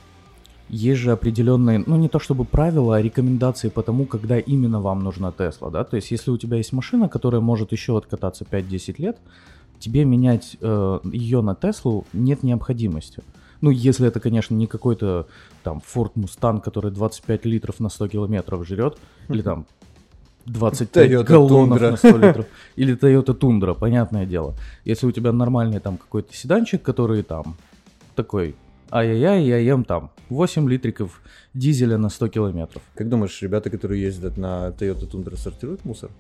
есть 0.69 1.00
же 1.00 1.12
определенные, 1.12 1.83
ну, 1.87 1.97
не 1.97 2.09
то 2.09 2.19
чтобы 2.19 2.45
правила, 2.45 2.97
а 2.97 3.02
рекомендации 3.02 3.69
по 3.69 3.83
тому, 3.83 4.07
когда 4.07 4.38
именно 4.38 4.81
вам 4.81 5.04
нужна 5.04 5.31
Тесла, 5.33 5.71
да? 5.71 5.85
То 5.85 5.97
есть, 5.97 6.11
если 6.11 6.31
у 6.31 6.38
тебя 6.38 6.57
есть 6.57 6.73
машина, 6.73 7.09
которая 7.09 7.40
может 7.40 7.73
еще 7.73 7.97
откататься 7.97 8.45
5-10 8.45 8.95
лет, 8.99 9.19
тебе 9.78 10.04
менять 10.04 10.57
э, 10.61 11.00
ее 11.12 11.43
на 11.43 11.54
Теслу 11.54 12.07
нет 12.12 12.43
необходимости. 12.43 13.23
Ну, 13.61 13.71
если 13.71 14.09
это, 14.09 14.21
конечно, 14.21 14.54
не 14.54 14.66
какой-то 14.66 15.26
там 15.62 15.81
Ford 15.95 16.12
Mustang, 16.16 16.61
который 16.61 16.90
25 16.90 17.45
литров 17.47 17.81
на 17.81 17.88
100 17.88 18.09
километров 18.09 18.66
жрет, 18.66 18.99
или 19.28 19.43
там 19.43 19.66
25 20.47 21.11
Toyota 21.11 21.25
галлонов 21.25 21.81
Tundra. 21.81 21.91
на 21.91 21.97
100 21.97 22.19
литров, 22.19 22.47
или 22.77 22.97
Toyota 22.97 23.39
Tundra, 23.39 23.75
понятное 23.79 24.27
дело. 24.27 24.55
Если 24.85 25.07
у 25.07 25.13
тебя 25.13 25.33
нормальный 25.33 25.81
там 25.81 25.97
какой-то 25.97 26.35
седанчик, 26.35 26.83
который 26.83 27.23
там 27.23 27.57
такой, 28.15 28.55
ай-яй-яй, 28.91 29.45
я 29.45 29.59
ем 29.59 29.85
там 29.85 30.11
8 30.29 30.69
литриков 30.69 31.21
дизеля 31.55 31.99
на 31.99 32.09
100 32.09 32.29
километров. 32.29 32.83
Как 32.95 33.09
думаешь, 33.09 33.41
ребята, 33.43 33.71
которые 33.71 34.03
ездят 34.03 34.37
на 34.37 34.69
Toyota 34.69 35.11
Tundra, 35.11 35.37
сортируют 35.37 35.85
мусор? 35.85 36.11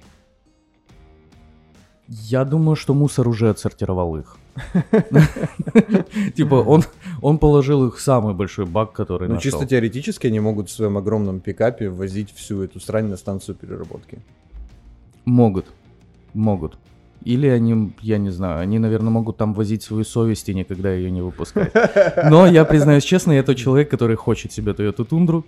Я 2.08 2.44
думаю, 2.44 2.76
что 2.76 2.94
мусор 2.94 3.28
уже 3.28 3.48
отсортировал 3.48 4.16
их. 4.16 4.36
Типа 6.36 6.54
он, 6.54 6.84
он 7.20 7.38
положил 7.38 7.86
их 7.88 7.98
самый 7.98 8.34
большой 8.34 8.66
бак, 8.66 8.92
который 8.92 9.28
Ну, 9.28 9.38
чисто 9.38 9.66
теоретически 9.66 10.28
они 10.28 10.40
могут 10.40 10.68
в 10.68 10.72
своем 10.72 10.96
огромном 10.96 11.40
пикапе 11.40 11.88
возить 11.88 12.32
всю 12.34 12.62
эту 12.62 12.80
срань 12.80 13.06
на 13.06 13.16
станцию 13.16 13.56
переработки. 13.56 14.18
Могут. 15.24 15.66
Могут. 16.34 16.76
Или 17.24 17.46
они, 17.46 17.92
я 18.02 18.18
не 18.18 18.30
знаю, 18.30 18.60
они, 18.60 18.78
наверное, 18.78 19.10
могут 19.10 19.38
там 19.38 19.54
возить 19.54 19.82
свою 19.82 20.04
совесть 20.04 20.48
и 20.50 20.54
никогда 20.54 20.92
ее 20.92 21.10
не 21.10 21.22
выпускать. 21.22 21.72
Но 22.30 22.46
я 22.46 22.64
признаюсь 22.64 23.04
честно, 23.04 23.32
я 23.32 23.42
тот 23.42 23.56
человек, 23.56 23.90
который 23.90 24.16
хочет 24.16 24.52
себе 24.52 24.72
Toyota 24.72 25.04
Тундру, 25.04 25.46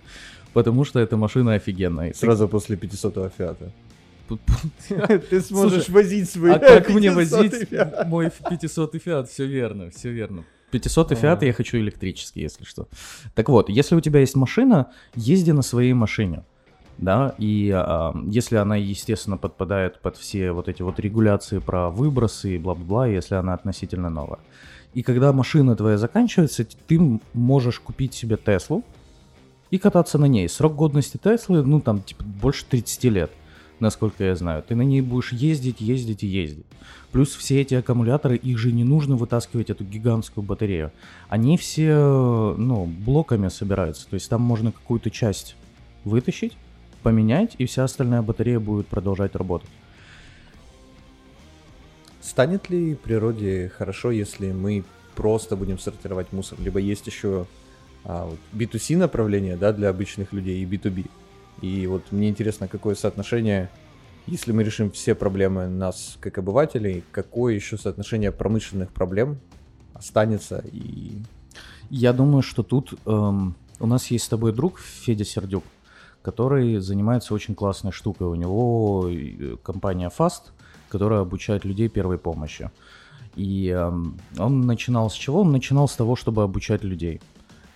потому 0.53 0.85
что 0.85 0.99
эта 0.99 1.17
машина 1.17 1.53
офигенная. 1.53 2.13
Сразу 2.13 2.47
после 2.47 2.75
500-го 2.77 3.29
Фиата. 3.37 3.71
Ты 5.29 5.41
сможешь 5.41 5.89
возить 5.89 6.29
свой 6.29 6.53
А 6.53 6.59
как 6.59 6.89
мне 6.89 7.11
возить 7.11 7.69
мой 8.05 8.31
500 8.49 8.95
Фиат? 9.01 9.29
Все 9.29 9.45
верно, 9.45 9.89
все 9.89 10.11
верно. 10.11 10.43
500 10.71 11.17
Фиат 11.17 11.43
я 11.43 11.53
хочу 11.53 11.77
электрический, 11.77 12.41
если 12.41 12.63
что. 12.65 12.87
Так 13.35 13.49
вот, 13.49 13.69
если 13.69 13.95
у 13.95 14.01
тебя 14.01 14.19
есть 14.19 14.35
машина, 14.35 14.91
езди 15.15 15.51
на 15.51 15.61
своей 15.61 15.93
машине. 15.93 16.43
Да, 16.97 17.35
и 17.37 17.71
а, 17.73 18.11
если 18.25 18.55
она, 18.55 18.75
естественно, 18.75 19.37
подпадает 19.37 19.99
под 20.01 20.17
все 20.17 20.51
вот 20.51 20.67
эти 20.67 20.81
вот 20.81 20.99
регуляции 20.99 21.59
про 21.59 21.91
выбросы 21.91 22.55
и 22.55 22.57
бла-бла-бла, 22.57 23.07
если 23.07 23.35
она 23.35 23.53
относительно 23.53 24.09
новая. 24.09 24.39
И 24.95 25.03
когда 25.03 25.31
машина 25.31 25.75
твоя 25.75 25.99
заканчивается, 25.99 26.65
ты 26.87 27.19
можешь 27.33 27.79
купить 27.79 28.15
себе 28.15 28.35
Теслу 28.35 28.83
и 29.69 29.77
кататься 29.77 30.17
на 30.17 30.25
ней. 30.25 30.49
Срок 30.49 30.75
годности 30.75 31.19
Теслы, 31.23 31.63
ну 31.63 31.81
там, 31.81 32.01
типа, 32.01 32.23
больше 32.23 32.65
30 32.65 33.03
лет, 33.05 33.31
насколько 33.79 34.23
я 34.23 34.35
знаю. 34.35 34.63
Ты 34.63 34.75
на 34.75 34.81
ней 34.81 35.01
будешь 35.01 35.31
ездить, 35.31 35.81
ездить 35.81 36.23
и 36.23 36.27
ездить. 36.27 36.65
Плюс 37.11 37.35
все 37.35 37.61
эти 37.61 37.75
аккумуляторы, 37.75 38.35
их 38.35 38.57
же 38.57 38.71
не 38.71 38.83
нужно 38.83 39.15
вытаскивать 39.15 39.69
эту 39.69 39.83
гигантскую 39.83 40.43
батарею. 40.43 40.91
Они 41.29 41.57
все, 41.57 42.55
ну, 42.57 42.85
блоками 42.85 43.47
собираются. 43.47 44.07
То 44.09 44.15
есть 44.15 44.29
там 44.29 44.41
можно 44.41 44.71
какую-то 44.71 45.09
часть 45.09 45.55
вытащить, 46.03 46.57
поменять, 47.03 47.55
и 47.57 47.65
вся 47.65 47.83
остальная 47.83 48.21
батарея 48.21 48.59
будет 48.59 48.87
продолжать 48.87 49.35
работать. 49.35 49.69
Станет 52.21 52.69
ли 52.69 52.95
природе 52.95 53.71
хорошо, 53.75 54.11
если 54.11 54.51
мы 54.51 54.83
просто 55.15 55.55
будем 55.55 55.79
сортировать 55.79 56.33
мусор? 56.33 56.59
Либо 56.59 56.79
есть 56.79 57.07
еще 57.07 57.47
а, 58.03 58.25
вот 58.25 58.39
B2C 58.53 58.97
направление, 58.97 59.55
да, 59.55 59.71
для 59.71 59.89
обычных 59.89 60.33
людей 60.33 60.61
и 60.61 60.65
B2B. 60.65 61.09
И 61.61 61.87
вот 61.87 62.11
мне 62.11 62.29
интересно, 62.29 62.67
какое 62.67 62.95
соотношение, 62.95 63.69
если 64.27 64.51
мы 64.51 64.63
решим 64.63 64.91
все 64.91 65.15
проблемы 65.15 65.67
нас 65.67 66.17
как 66.19 66.37
обывателей, 66.37 67.03
какое 67.11 67.55
еще 67.55 67.77
соотношение 67.77 68.31
промышленных 68.31 68.91
проблем 68.91 69.39
останется 69.93 70.63
и 70.71 71.21
Я 71.89 72.13
думаю, 72.13 72.41
что 72.41 72.63
тут 72.63 72.93
эм, 73.05 73.55
у 73.79 73.87
нас 73.87 74.11
есть 74.11 74.25
с 74.25 74.27
тобой 74.27 74.51
друг 74.53 74.79
Федя 74.79 75.23
Сердюк, 75.25 75.63
который 76.21 76.79
занимается 76.79 77.33
очень 77.33 77.55
классной 77.55 77.91
штукой. 77.91 78.27
У 78.27 78.35
него 78.35 79.07
э, 79.09 79.55
компания 79.63 80.11
Fast, 80.15 80.51
которая 80.89 81.21
обучает 81.21 81.65
людей 81.65 81.87
первой 81.87 82.17
помощи. 82.17 82.69
И 83.35 83.69
эм, 83.69 84.19
он 84.37 84.61
начинал 84.61 85.09
с 85.09 85.13
чего? 85.13 85.41
Он 85.41 85.51
начинал 85.51 85.87
с 85.87 85.95
того, 85.95 86.15
чтобы 86.15 86.43
обучать 86.43 86.83
людей. 86.83 87.21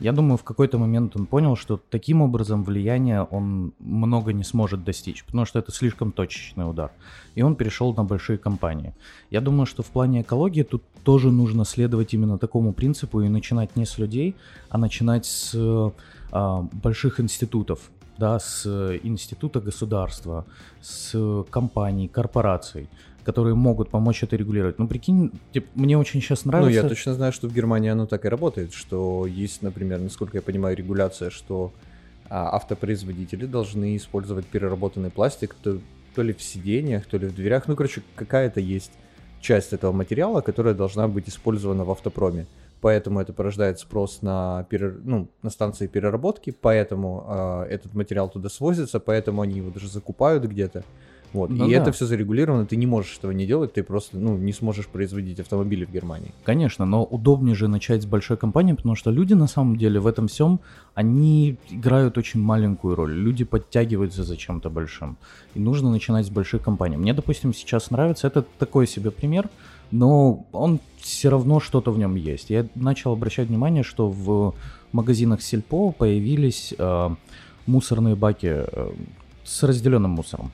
Я 0.02 0.14
думаю, 0.14 0.38
в 0.38 0.44
какой-то 0.44 0.80
момент 0.80 1.16
он 1.16 1.28
понял, 1.28 1.56
что 1.56 1.80
таким 1.90 2.22
образом 2.22 2.64
влияния 2.64 3.22
он 3.22 3.74
много 3.80 4.34
не 4.34 4.44
сможет 4.44 4.84
достичь, 4.84 5.24
потому 5.24 5.46
что 5.46 5.60
это 5.60 5.72
слишком 5.72 6.12
точечный 6.12 6.68
удар. 6.68 6.92
И 7.36 7.44
он 7.44 7.56
перешел 7.56 7.94
на 7.94 8.04
большие 8.04 8.40
компании. 8.40 8.94
Я 9.30 9.42
думаю, 9.42 9.68
что 9.68 9.84
в 9.84 9.92
плане 9.92 10.22
экологии 10.22 10.64
тут 10.64 10.82
тоже 11.04 11.32
нужно 11.32 11.66
следовать 11.66 12.16
именно 12.16 12.40
такому 12.40 12.74
принципу 12.74 13.22
и 13.22 13.30
начинать 13.30 13.76
не 13.76 13.86
с 13.86 14.00
людей, 14.00 14.36
а 14.70 14.80
начинать 14.80 15.28
с 15.28 15.56
а, 16.32 16.68
больших 16.84 17.20
институтов, 17.20 17.92
да, 18.18 18.40
с 18.40 18.66
э, 18.66 19.00
института 19.04 19.62
государства, 19.62 20.46
с 20.82 21.12
э, 21.14 21.44
компаний, 21.50 22.08
корпораций, 22.08 22.88
которые 23.24 23.56
могут 23.56 23.90
помочь 23.90 24.24
это 24.24 24.36
регулировать. 24.36 24.80
Ну, 24.80 24.88
прикинь, 24.88 25.32
типа, 25.52 25.68
мне 25.76 25.98
очень 25.98 26.22
сейчас 26.22 26.46
Ну, 26.46 26.52
нравится... 26.52 26.82
я 26.82 26.88
точно 26.88 27.14
знаю, 27.14 27.34
что 27.34 27.48
в 27.48 27.54
Германии 27.54 27.90
оно 27.90 28.06
так 28.06 28.26
и 28.26 28.30
работает, 28.30 28.74
что 28.74 29.26
есть, 29.26 29.62
например, 29.62 30.00
насколько 30.00 30.38
я 30.38 30.42
понимаю, 30.42 30.76
регуляция, 30.76 31.30
что 31.30 31.72
а, 32.30 32.56
автопроизводители 32.56 33.46
должны 33.46 33.98
использовать 33.98 34.46
переработанный 34.46 35.12
пластик 35.12 35.56
то, 35.62 35.80
то 36.16 36.24
ли 36.24 36.34
в 36.34 36.42
сиденьях, 36.42 37.06
то 37.06 37.18
ли 37.18 37.28
в 37.28 37.36
дверях. 37.36 37.68
Ну, 37.68 37.76
короче, 37.76 38.02
какая-то 38.16 38.60
есть 38.60 38.92
часть 39.42 39.74
этого 39.74 39.92
материала, 39.92 40.42
которая 40.42 40.74
должна 40.74 41.08
быть 41.08 41.28
использована 41.28 41.84
в 41.84 41.92
автопроме. 41.92 42.48
Поэтому 42.80 43.20
это 43.20 43.32
порождает 43.32 43.80
спрос 43.80 44.24
на, 44.24 44.66
перер... 44.70 45.00
ну, 45.04 45.28
на 45.44 45.52
станции 45.52 45.86
переработки, 45.86 46.50
поэтому 46.50 47.26
а, 47.28 47.66
этот 47.66 47.94
материал 47.94 48.28
туда 48.30 48.50
свозится, 48.50 49.00
поэтому 49.00 49.42
они 49.42 49.58
его 49.58 49.70
даже 49.70 49.88
закупают 49.88 50.46
где-то. 50.46 50.84
Вот. 51.34 51.50
Ну 51.50 51.68
и 51.68 51.72
да. 51.72 51.82
это 51.82 51.92
все 51.92 52.06
зарегулировано, 52.06 52.66
ты 52.66 52.76
не 52.76 52.86
можешь 52.86 53.18
этого 53.18 53.32
не 53.32 53.46
делать, 53.46 53.74
ты 53.74 53.84
просто 53.84 54.18
ну, 54.18 54.38
не 54.38 54.52
сможешь 54.52 54.88
производить 54.88 55.40
автомобили 55.40 55.86
в 55.86 55.92
Германии. 55.92 56.34
Конечно, 56.44 56.86
но 56.86 57.04
удобнее 57.04 57.56
же 57.56 57.68
начать 57.68 58.04
с 58.04 58.06
большой 58.06 58.38
компании, 58.38 58.74
потому 58.74 58.96
что 58.96 59.12
люди 59.12 59.34
на 59.34 59.48
самом 59.48 59.78
деле 59.78 60.00
в 60.00 60.08
этом 60.08 60.28
всем, 60.28 60.60
они 60.94 61.56
играют 61.70 62.18
очень 62.18 62.42
маленькую 62.42 62.96
роль. 62.96 63.14
Люди 63.14 63.46
подтягиваются 63.46 64.24
за 64.24 64.36
чем-то 64.36 64.70
большим. 64.70 65.18
И 65.56 65.60
нужно 65.60 65.90
начинать 65.90 66.26
с 66.26 66.30
большой 66.30 66.60
компании. 66.60 66.98
Мне, 66.98 67.14
допустим, 67.14 67.54
сейчас 67.54 67.92
нравится, 67.92 68.28
это 68.28 68.44
такой 68.60 68.86
себе 68.88 69.10
пример, 69.12 69.50
но 69.92 70.46
он 70.52 70.80
все 70.98 71.30
равно 71.30 71.60
что-то 71.60 71.92
в 71.92 71.98
нем 71.98 72.16
есть. 72.16 72.50
Я 72.50 72.66
начал 72.76 73.14
обращать 73.14 73.48
внимание, 73.48 73.84
что 73.84 74.10
в 74.10 74.54
магазинах 74.92 75.42
Сельпо 75.42 75.92
появились 75.92 76.74
э, 76.78 77.10
мусорные 77.66 78.16
баки 78.16 78.48
э, 78.52 78.92
с 79.44 79.64
разделенным 79.64 80.12
мусором. 80.12 80.52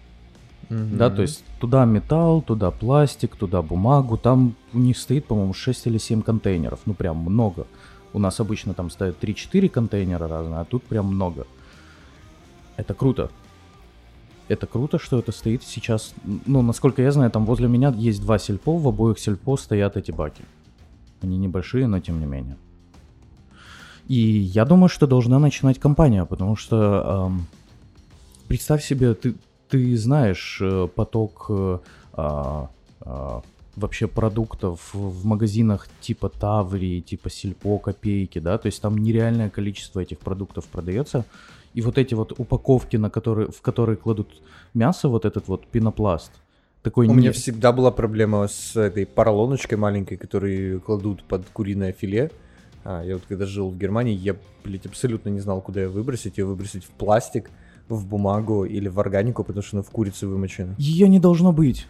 Да, 0.70 1.10
то 1.10 1.22
есть 1.22 1.44
туда 1.60 1.86
металл, 1.86 2.42
туда 2.42 2.72
пластик, 2.72 3.36
туда 3.36 3.62
бумагу. 3.62 4.18
Там 4.18 4.56
у 4.74 4.80
них 4.80 4.98
стоит, 4.98 5.26
по-моему, 5.26 5.54
6 5.54 5.88
или 5.88 5.98
7 5.98 6.22
контейнеров. 6.22 6.82
Ну, 6.86 6.94
прям 6.94 7.18
много. 7.18 7.68
У 8.14 8.20
нас 8.20 8.40
обычно 8.40 8.74
там 8.74 8.90
стоят 8.90 9.24
3-4 9.24 9.70
контейнера 9.70 10.28
разные, 10.28 10.60
а 10.60 10.66
тут 10.66 10.84
прям 10.84 11.06
много. 11.08 11.48
Это 12.76 12.94
круто. 12.94 13.32
это 14.50 14.68
круто, 14.68 15.00
что 15.00 15.20
это 15.20 15.32
стоит 15.32 15.64
сейчас. 15.64 16.14
Ну, 16.46 16.62
насколько 16.62 17.02
я 17.02 17.12
знаю, 17.12 17.32
там 17.32 17.46
возле 17.46 17.68
меня 17.68 17.90
есть 17.90 18.22
два 18.22 18.38
сельпо, 18.38 18.78
в 18.78 18.88
обоих 18.88 19.20
сельпо 19.20 19.58
стоят 19.58 19.98
эти 19.98 20.12
баки. 20.12 20.44
Они 21.22 21.38
небольшие, 21.38 21.88
но 21.88 22.00
тем 22.00 22.20
не 22.20 22.26
менее. 22.26 22.58
И 24.08 24.16
я 24.16 24.66
думаю, 24.66 24.90
что 24.90 25.06
должна 25.06 25.40
начинать 25.40 25.80
компания, 25.80 26.26
потому 26.26 26.56
что 26.56 27.30
эм, 27.30 27.46
представь 28.48 28.84
себе, 28.84 29.14
ты, 29.14 29.36
ты 29.70 29.96
знаешь 29.98 30.60
э, 30.62 30.88
поток 30.96 31.46
э, 31.50 31.80
э, 32.18 32.66
э, 33.02 33.42
вообще 33.76 34.08
продуктов 34.08 34.94
в 34.94 35.26
магазинах 35.26 35.88
типа 36.02 36.30
Таври, 36.30 37.02
типа 37.02 37.30
Сельпо, 37.30 37.78
Копейки, 37.78 38.40
да, 38.40 38.58
то 38.58 38.66
есть 38.68 38.82
там 38.82 38.98
нереальное 38.98 39.50
количество 39.50 40.00
этих 40.00 40.20
продуктов 40.20 40.66
продается. 40.66 41.26
И 41.74 41.82
вот 41.82 41.98
эти 41.98 42.16
вот 42.16 42.34
упаковки, 42.40 42.98
на 42.98 43.10
которые, 43.10 43.50
в 43.52 43.62
которые 43.62 43.98
кладут 43.98 44.42
мясо, 44.74 45.10
вот 45.10 45.26
этот 45.26 45.48
вот 45.48 45.68
пенопласт, 45.68 46.32
такой 46.82 47.08
У 47.08 47.12
не- 47.12 47.18
меня 47.18 47.32
всегда 47.32 47.72
была 47.72 47.92
проблема 47.92 48.48
с 48.48 48.76
этой 48.76 49.06
поролоночкой 49.06 49.78
маленькой, 49.78 50.18
которую 50.18 50.82
кладут 50.82 51.24
под 51.24 51.46
куриное 51.54 51.92
филе. 51.92 52.32
А, 52.84 53.04
я 53.04 53.16
вот 53.16 53.24
когда 53.28 53.46
жил 53.46 53.70
в 53.70 53.78
Германии, 53.78 54.16
я, 54.16 54.36
блядь, 54.64 54.86
абсолютно 54.86 55.30
не 55.30 55.40
знал, 55.40 55.62
куда 55.62 55.82
ее 55.82 55.90
выбросить. 55.90 56.38
Ее 56.38 56.46
выбросить 56.46 56.86
в 56.86 56.90
пластик, 56.90 57.52
в 57.90 58.06
бумагу 58.06 58.66
или 58.66 58.90
в 58.90 59.00
органику, 59.00 59.44
потому 59.44 59.64
что 59.64 59.78
она 59.78 59.84
в 59.84 59.90
курицу 59.90 60.30
вымочена. 60.30 60.76
Ее 60.78 61.08
не 61.08 61.20
должно 61.20 61.52
быть. 61.52 61.88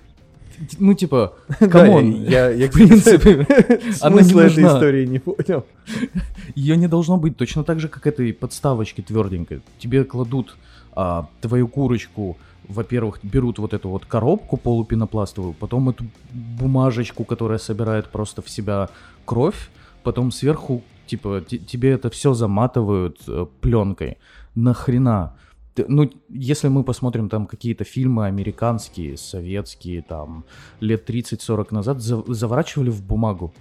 Ну, 0.79 0.93
типа, 0.93 1.33
Да, 1.59 1.67
come 1.67 1.99
on, 1.99 2.23
я, 2.23 2.49
я 2.49 2.67
в 2.71 2.73
принципе, 2.73 3.45
она 4.01 4.21
не 4.21 4.31
этой 4.31 4.63
истории 4.65 5.05
не 5.05 5.19
понял. 5.19 5.65
Ее 6.55 6.77
не 6.77 6.87
должно 6.87 7.17
быть 7.17 7.37
точно 7.37 7.63
так 7.63 7.79
же, 7.79 7.87
как 7.87 8.07
этой 8.07 8.33
подставочки 8.33 9.01
тверденькой. 9.01 9.61
Тебе 9.77 10.03
кладут 10.03 10.55
а, 10.93 11.27
твою 11.41 11.67
курочку, 11.67 12.37
во-первых, 12.67 13.19
берут 13.23 13.59
вот 13.59 13.73
эту 13.73 13.89
вот 13.89 14.05
коробку 14.05 14.57
полупенопластовую, 14.57 15.53
потом 15.53 15.89
эту 15.89 16.05
бумажечку, 16.59 17.23
которая 17.23 17.59
собирает 17.59 18.07
просто 18.09 18.41
в 18.41 18.49
себя 18.49 18.89
кровь, 19.25 19.69
потом 20.03 20.31
сверху, 20.31 20.83
типа, 21.05 21.43
те- 21.47 21.59
тебе 21.59 21.91
это 21.91 22.09
все 22.09 22.33
заматывают 22.33 23.19
э, 23.27 23.45
пленкой. 23.61 24.17
Нахрена? 24.55 25.33
Ну, 25.87 26.09
если 26.29 26.67
мы 26.67 26.83
посмотрим 26.83 27.29
там 27.29 27.45
какие-то 27.47 27.83
фильмы 27.83 28.25
американские, 28.25 29.17
советские, 29.17 30.01
там, 30.01 30.45
лет 30.79 31.09
30-40 31.09 31.73
назад, 31.73 32.01
за- 32.01 32.23
заворачивали 32.33 32.89
в 32.89 33.03
бумагу. 33.03 33.53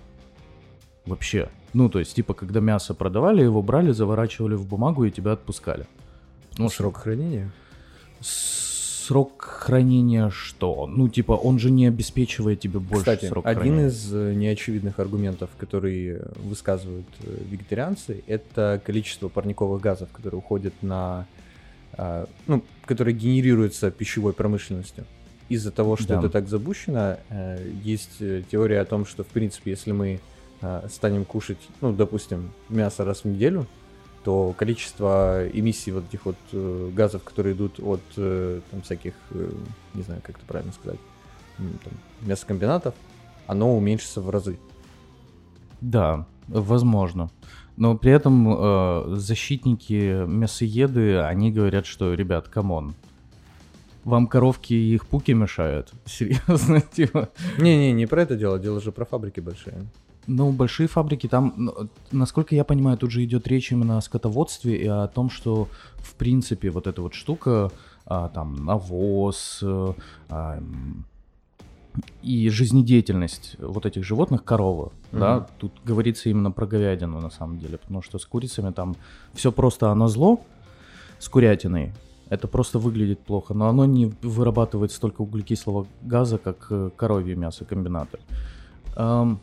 Вообще. 1.05 1.49
Ну, 1.73 1.89
то 1.89 1.99
есть, 1.99 2.15
типа, 2.15 2.35
когда 2.35 2.61
мясо 2.61 2.95
продавали, 2.95 3.43
его 3.43 3.63
брали, 3.63 3.93
заворачивали 3.93 4.55
в 4.55 4.67
бумагу 4.67 5.05
и 5.05 5.11
тебя 5.11 5.33
отпускали. 5.33 5.87
Ну, 6.59 6.69
срок 6.69 6.97
хранения. 6.99 7.51
Срок 8.21 9.43
хранения 9.43 10.31
что? 10.31 10.87
Ну, 10.87 11.09
типа, 11.09 11.33
он 11.33 11.59
же 11.61 11.71
не 11.71 11.87
обеспечивает 11.87 12.59
тебе 12.61 12.81
больше 12.81 13.01
Кстати, 13.05 13.27
срок 13.27 13.47
один 13.47 13.61
хранения. 13.61 13.89
из 13.89 14.13
э, 14.13 14.35
неочевидных 14.35 14.99
аргументов, 14.99 15.51
которые 15.59 16.23
высказывают 16.43 17.07
э, 17.21 17.37
вегетарианцы, 17.49 18.25
это 18.27 18.81
количество 18.85 19.29
парниковых 19.29 19.81
газов, 19.81 20.09
которые 20.13 20.39
уходят 20.39 20.75
на... 20.83 21.27
а, 21.97 22.29
ну, 22.47 22.63
которые 22.85 23.15
генерируются 23.15 23.91
пищевой 23.91 24.33
промышленностью. 24.33 25.07
Из-за 25.49 25.71
того, 25.71 25.97
что 25.97 26.09
Да. 26.09 26.19
это 26.19 26.29
так 26.29 26.49
запущено, 26.49 27.19
э, 27.29 27.71
есть 27.83 28.17
э, 28.21 28.43
теория 28.51 28.81
о 28.81 28.85
том, 28.85 29.07
что, 29.07 29.23
в 29.25 29.29
принципе, 29.29 29.71
если 29.71 29.93
мы 29.93 30.21
а, 30.63 30.87
станем 30.91 31.25
кушать, 31.25 31.59
ну, 31.81 31.93
допустим, 31.93 32.51
мясо 32.69 33.05
раз 33.05 33.21
в 33.21 33.25
неделю, 33.27 33.67
то 34.25 34.55
количество 34.57 35.47
эмиссий 35.49 35.93
вот 35.93 36.05
этих 36.09 36.25
вот 36.25 36.37
э, 36.53 36.91
газов, 36.95 37.23
которые 37.23 37.55
идут 37.55 37.79
от 37.79 38.01
там 38.15 38.83
всяких, 38.83 39.15
не 39.95 40.03
знаю, 40.03 40.21
как 40.25 40.39
это 40.39 40.47
правильно 40.47 40.73
сказать, 40.73 40.99
там, 41.59 41.93
мясокомбинатов, 42.23 42.95
оно 43.47 43.77
уменьшится 43.77 44.21
в 44.21 44.31
разы. 44.31 44.59
Да, 45.81 46.27
возможно. 46.49 47.31
Но 47.77 47.97
при 47.97 48.13
этом 48.13 48.49
э, 48.49 49.17
защитники 49.17 50.25
мясоеды, 50.27 51.19
они 51.19 51.53
говорят, 51.53 51.85
что, 51.87 52.15
ребят, 52.15 52.49
come 52.49 52.75
on, 52.75 52.95
вам 54.05 54.27
коровки 54.29 54.73
и 54.73 54.95
их 54.95 55.07
пуки 55.07 55.33
мешают? 55.33 55.93
Серьезно, 56.07 56.81
типа? 56.81 57.29
Не-не, 57.59 57.93
не 57.93 58.07
про 58.07 58.23
это 58.23 58.37
дело, 58.37 58.59
дело 58.59 58.81
же 58.81 58.93
про 58.93 59.05
фабрики 59.05 59.41
большие. 59.41 59.87
Ну, 60.27 60.53
большие 60.53 60.89
фабрики, 60.89 61.29
там, 61.29 61.55
ну, 61.57 61.89
насколько 62.11 62.55
я 62.55 62.65
понимаю, 62.65 62.97
тут 62.97 63.11
же 63.11 63.23
идет 63.25 63.47
речь 63.47 63.71
именно 63.71 63.99
о 63.99 64.01
скотоводстве 64.01 64.77
и 64.77 64.87
о 64.87 65.07
том, 65.07 65.31
что, 65.31 65.69
в 65.99 66.15
принципе, 66.15 66.71
вот 66.71 66.87
эта 66.87 67.03
вот 67.03 67.15
штука, 67.15 67.71
а, 68.07 68.29
там, 68.29 68.65
навоз 68.65 69.61
э, 69.63 69.93
а, 70.29 70.63
и 72.23 72.49
жизнедеятельность 72.49 73.57
вот 73.59 73.87
этих 73.87 74.05
животных, 74.05 74.45
корова, 74.45 74.93
да, 75.13 75.37
Мгм. 75.37 75.47
тут 75.59 75.73
говорится 75.85 76.29
именно 76.29 76.51
про 76.51 76.67
говядину, 76.67 77.21
на 77.21 77.31
самом 77.31 77.59
деле, 77.59 77.79
потому 77.79 78.03
что 78.03 78.19
с 78.19 78.27
курицами 78.27 78.73
там 78.73 78.97
все 79.35 79.53
просто 79.53 79.91
оно 79.91 80.09
зло, 80.09 80.41
с 81.19 81.29
курятиной, 81.29 81.93
это 82.29 82.49
просто 82.49 82.79
выглядит 82.79 83.21
плохо, 83.21 83.55
но 83.55 83.69
оно 83.69 83.85
не 83.85 84.07
вырабатывает 84.23 84.93
столько 84.93 85.23
углекислого 85.23 85.87
газа, 86.03 86.39
как 86.39 86.67
э, 86.71 86.91
коровье 86.97 87.37
мясо 87.37 87.65
комбинаты. 87.65 88.19
Ам, 88.97 89.39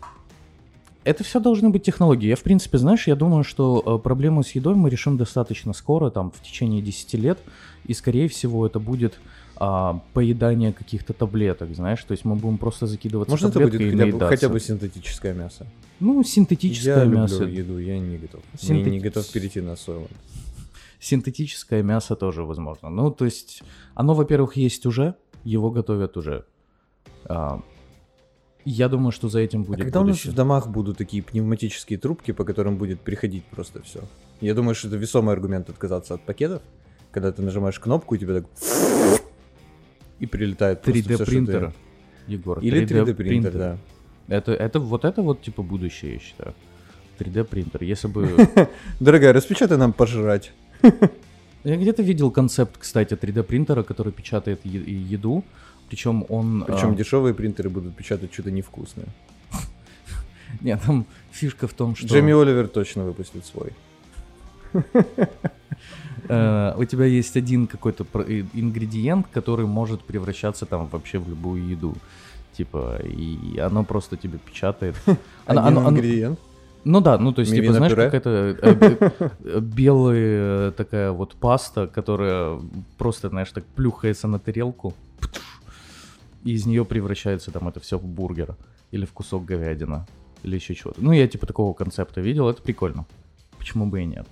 это 1.06 1.24
все 1.24 1.40
должны 1.40 1.70
быть 1.70 1.84
технологии. 1.84 2.28
Я, 2.28 2.36
в 2.36 2.42
принципе, 2.44 2.78
знаешь, 2.78 3.08
я 3.08 3.16
думаю, 3.16 3.44
что 3.44 3.82
э, 3.86 4.04
проблему 4.04 4.44
с 4.44 4.52
едой 4.52 4.76
мы 4.76 4.90
решим 4.90 5.18
достаточно 5.18 5.74
скоро, 5.74 6.10
там, 6.10 6.32
в 6.32 6.42
течение 6.42 6.82
10 6.82 7.14
лет, 7.16 7.40
и, 7.86 7.94
скорее 7.94 8.28
всего, 8.28 8.66
это 8.66 8.80
будет 8.80 9.20
а, 9.58 10.02
поедание 10.14 10.74
каких-то 10.74 11.14
таблеток, 11.14 11.74
знаешь, 11.76 12.04
то 12.04 12.12
есть 12.14 12.26
мы 12.26 12.36
будем 12.36 12.58
просто 12.58 12.88
закидываться 12.88 13.32
Можно 13.32 13.48
это 13.48 13.60
будет 13.60 13.92
хотя 14.00 14.12
бы, 14.18 14.20
хотя 14.28 14.50
бы 14.50 14.60
синтетическое 14.60 15.34
мясо? 15.34 15.66
Ну, 16.00 16.24
синтетическое 16.24 17.00
я 17.00 17.06
мясо. 17.06 17.44
люблю 17.44 17.54
еду, 17.60 17.78
я 17.80 18.00
не 18.00 18.18
готов. 18.18 18.42
Не, 18.54 18.58
Синтетическое- 18.68 18.90
не 18.92 19.00
готов 19.00 19.32
перейти 19.32 19.62
на 19.62 19.76
соевое. 19.76 20.08
Синтетическое 21.00 21.84
мясо 21.84 22.16
тоже 22.16 22.44
возможно. 22.44 22.90
Ну, 22.90 23.12
то 23.12 23.26
есть, 23.26 23.62
оно, 23.94 24.14
во-первых, 24.14 24.56
есть 24.58 24.86
уже, 24.86 25.16
его 25.44 25.70
готовят 25.72 26.18
уже. 26.18 26.46
А, 27.26 27.62
я 28.66 28.88
думаю, 28.90 29.12
что 29.12 29.28
за 29.30 29.40
этим 29.40 29.62
А 29.62 29.64
будет 29.66 29.80
когда 29.82 30.00
у 30.00 30.04
нас 30.04 30.12
будущее. 30.16 30.32
в 30.34 30.36
домах 30.36 30.68
будут 30.68 30.98
такие 30.98 31.22
пневматические 31.22 32.00
трубки, 32.00 32.32
по 32.32 32.46
которым 32.46 32.78
будет 32.78 33.02
приходить 33.02 33.44
просто 33.46 33.82
все? 33.82 34.00
Я 34.42 34.54
думаю, 34.56 34.76
что 34.76 34.88
это 34.88 34.98
весомый 34.98 35.34
аргумент 35.34 35.70
отказаться 35.70 36.14
от 36.14 36.22
пакетов, 36.26 36.62
когда 37.12 37.32
ты 37.32 37.42
нажимаешь 37.42 37.80
кнопку 37.80 38.16
и 38.16 38.20
тебе 38.20 38.42
так 38.42 38.46
и 40.20 40.26
прилетает 40.26 40.82
просто 40.82 41.02
всё, 41.02 41.14
3D 41.14 41.16
что 41.16 41.26
ты- 41.26 41.32
принтер, 41.32 41.74
Егор. 42.28 42.60
Или 42.60 42.86
3D 42.86 43.14
принтер, 43.14 43.52
да. 43.54 43.78
Это, 44.28 44.54
это 44.54 44.80
вот 44.80 45.06
это 45.06 45.22
вот 45.22 45.42
типа 45.42 45.64
будущее, 45.64 46.14
я 46.14 46.20
считаю. 46.20 46.54
3D 47.20 47.44
принтер. 47.44 47.84
Если 47.84 48.08
бы 48.08 48.36
Дорогая, 49.00 49.34
распечатай 49.34 49.78
нам 49.78 49.94
пожрать. 49.94 50.52
я 51.64 51.76
где-то 51.78 52.02
видел 52.04 52.32
концепт, 52.32 52.78
кстати, 52.80 53.14
3D 53.14 53.44
принтера, 53.44 53.84
который 53.84 54.12
печатает 54.12 54.62
е- 54.64 54.82
еду, 55.12 55.44
причем 55.90 56.26
он. 56.30 56.64
Причем 56.66 56.92
а, 56.92 56.96
дешевые 56.96 57.34
принтеры 57.34 57.70
будут 57.70 57.96
печатать 57.96 58.34
что-то 58.34 58.52
невкусное. 58.52 59.08
Нет, 60.62 60.82
там 60.86 61.06
фишка 61.32 61.68
в 61.68 61.74
том, 61.74 61.96
что 61.96 62.08
Джейми 62.08 62.34
Оливер 62.34 62.68
точно 62.68 63.04
выпустит 63.04 63.46
свой. 63.46 63.72
Э, 66.30 66.74
у 66.78 66.86
тебя 66.86 67.06
есть 67.06 67.36
один 67.38 67.68
какой-то 67.68 68.04
ингредиент, 68.54 69.28
который 69.32 69.66
может 69.66 70.02
превращаться 70.04 70.66
там 70.66 70.88
вообще 70.88 71.20
в 71.20 71.30
любую 71.30 71.68
еду. 71.68 71.96
Типа, 72.58 73.00
и 73.04 73.58
оно 73.58 73.84
просто 73.84 74.16
тебе 74.16 74.38
печатает. 74.38 74.96
Оно- 75.46 75.66
Один 75.68 75.88
ингредиент. 75.90 76.40
Ну 76.86 77.00
да, 77.00 77.18
ну 77.18 77.32
то 77.32 77.40
есть, 77.42 77.52
типа, 77.62 77.74
знаешь, 77.78 77.94
какая-то 78.12 78.30
э, 78.62 78.74
бе- 78.76 79.30
э, 79.46 79.60
белая 79.62 80.72
такая 80.72 81.12
вот 81.14 81.34
паста, 81.36 81.88
которая 81.88 82.60
просто, 82.98 83.30
знаешь, 83.30 83.50
так 83.52 83.64
плюхается 83.66 84.28
на 84.28 84.38
тарелку, 84.38 84.94
и 86.44 86.52
из 86.52 86.66
нее 86.66 86.84
превращается 86.84 87.52
там 87.52 87.70
это 87.70 87.80
все 87.80 87.98
в 87.98 88.04
бургер 88.04 88.58
или 88.92 89.06
в 89.06 89.14
кусок 89.14 89.46
говядина 89.46 90.06
или 90.44 90.56
еще 90.56 90.76
чего-то. 90.76 91.02
Ну, 91.02 91.14
я 91.14 91.26
типа 91.28 91.48
такого 91.48 91.74
концепта 91.74 92.20
видел, 92.20 92.50
это 92.50 92.62
прикольно. 92.62 93.06
Почему 93.58 93.86
бы 93.86 94.02
и 94.02 94.06
нет? 94.06 94.28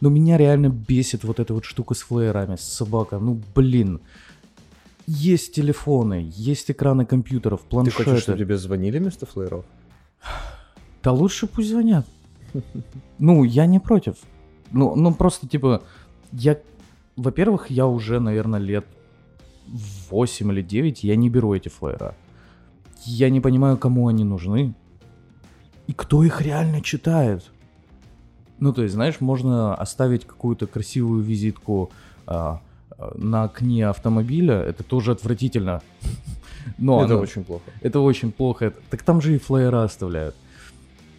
Но 0.00 0.10
меня 0.10 0.36
реально 0.36 0.68
бесит 0.68 1.24
вот 1.24 1.40
эта 1.40 1.54
вот 1.54 1.64
штука 1.64 1.94
с 1.94 2.00
флеерами, 2.02 2.56
с 2.56 2.62
собака. 2.62 3.18
Ну, 3.18 3.40
блин. 3.54 4.00
Есть 5.06 5.54
телефоны, 5.54 6.30
есть 6.34 6.70
экраны 6.70 7.06
компьютеров, 7.06 7.60
Ты 7.62 7.68
планшеты. 7.68 8.04
хочешь, 8.04 8.22
чтобы 8.22 8.38
тебе 8.38 8.58
звонили 8.58 8.98
вместо 8.98 9.24
флееров? 9.26 9.64
Да 11.02 11.12
лучше 11.12 11.46
пусть 11.46 11.70
звонят. 11.70 12.06
Ну, 13.18 13.44
я 13.44 13.66
не 13.66 13.80
против. 13.80 14.16
Ну, 14.70 14.94
ну 14.96 15.14
просто, 15.14 15.48
типа, 15.48 15.82
я... 16.32 16.58
Во-первых, 17.16 17.70
я 17.70 17.86
уже, 17.86 18.20
наверное, 18.20 18.60
лет 18.60 18.84
8 20.10 20.52
или 20.52 20.62
9 20.62 21.04
я 21.04 21.16
не 21.16 21.30
беру 21.30 21.54
эти 21.54 21.68
флеера. 21.68 22.14
Я 23.04 23.30
не 23.30 23.40
понимаю, 23.40 23.76
кому 23.76 24.08
они 24.08 24.24
нужны. 24.24 24.74
И 25.86 25.92
кто 25.92 26.22
их 26.22 26.42
реально 26.42 26.80
читает. 26.82 27.50
Ну, 28.60 28.72
то 28.72 28.82
есть, 28.82 28.94
знаешь, 28.94 29.20
можно 29.20 29.74
оставить 29.74 30.24
какую-то 30.24 30.66
красивую 30.66 31.22
визитку 31.22 31.90
а, 32.26 32.60
э, 32.98 33.10
на 33.16 33.44
окне 33.44 33.86
автомобиля, 33.86 34.56
это 34.60 34.82
тоже 34.82 35.12
отвратительно. 35.12 35.82
Но 36.78 37.04
это 37.04 37.14
оно- 37.14 37.22
очень 37.22 37.44
плохо. 37.44 37.64
это 37.80 38.00
очень 38.00 38.32
плохо. 38.32 38.72
Так 38.90 39.02
там 39.02 39.20
же 39.20 39.36
и 39.36 39.38
флаера 39.38 39.84
оставляют. 39.84 40.34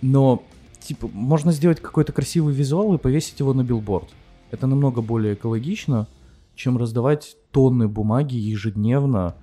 Но, 0.01 0.43
типа, 0.79 1.09
можно 1.13 1.51
сделать 1.51 1.79
какой-то 1.79 2.11
красивый 2.13 2.53
визуал 2.53 2.93
и 2.93 2.97
повесить 2.97 3.39
его 3.39 3.53
на 3.53 3.63
билборд. 3.63 4.09
Это 4.51 4.67
намного 4.67 5.01
более 5.01 5.33
экологично, 5.33 6.07
чем 6.55 6.77
раздавать 6.77 7.37
тонны 7.51 7.87
бумаги 7.87 8.35
ежедневно, 8.35 9.35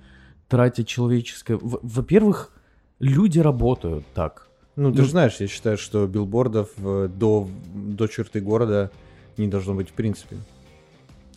тратя 0.47 0.83
человеческое... 0.83 1.59
Во-первых, 1.61 2.51
люди 2.99 3.39
работают 3.39 4.05
так. 4.13 4.46
Ну, 4.77 4.91
ты 4.91 4.99
Ну- 4.99 5.03
же 5.05 5.09
знаешь, 5.11 5.35
я 5.39 5.47
считаю, 5.47 5.77
что 5.77 6.05
билбордов 6.07 6.69
э, 6.77 7.09
до, 7.13 7.47
до 7.73 8.07
черты 8.07 8.39
города 8.41 8.91
не 9.37 9.47
должно 9.47 9.73
быть 9.73 9.89
в 9.89 9.93
принципе. 9.93 10.37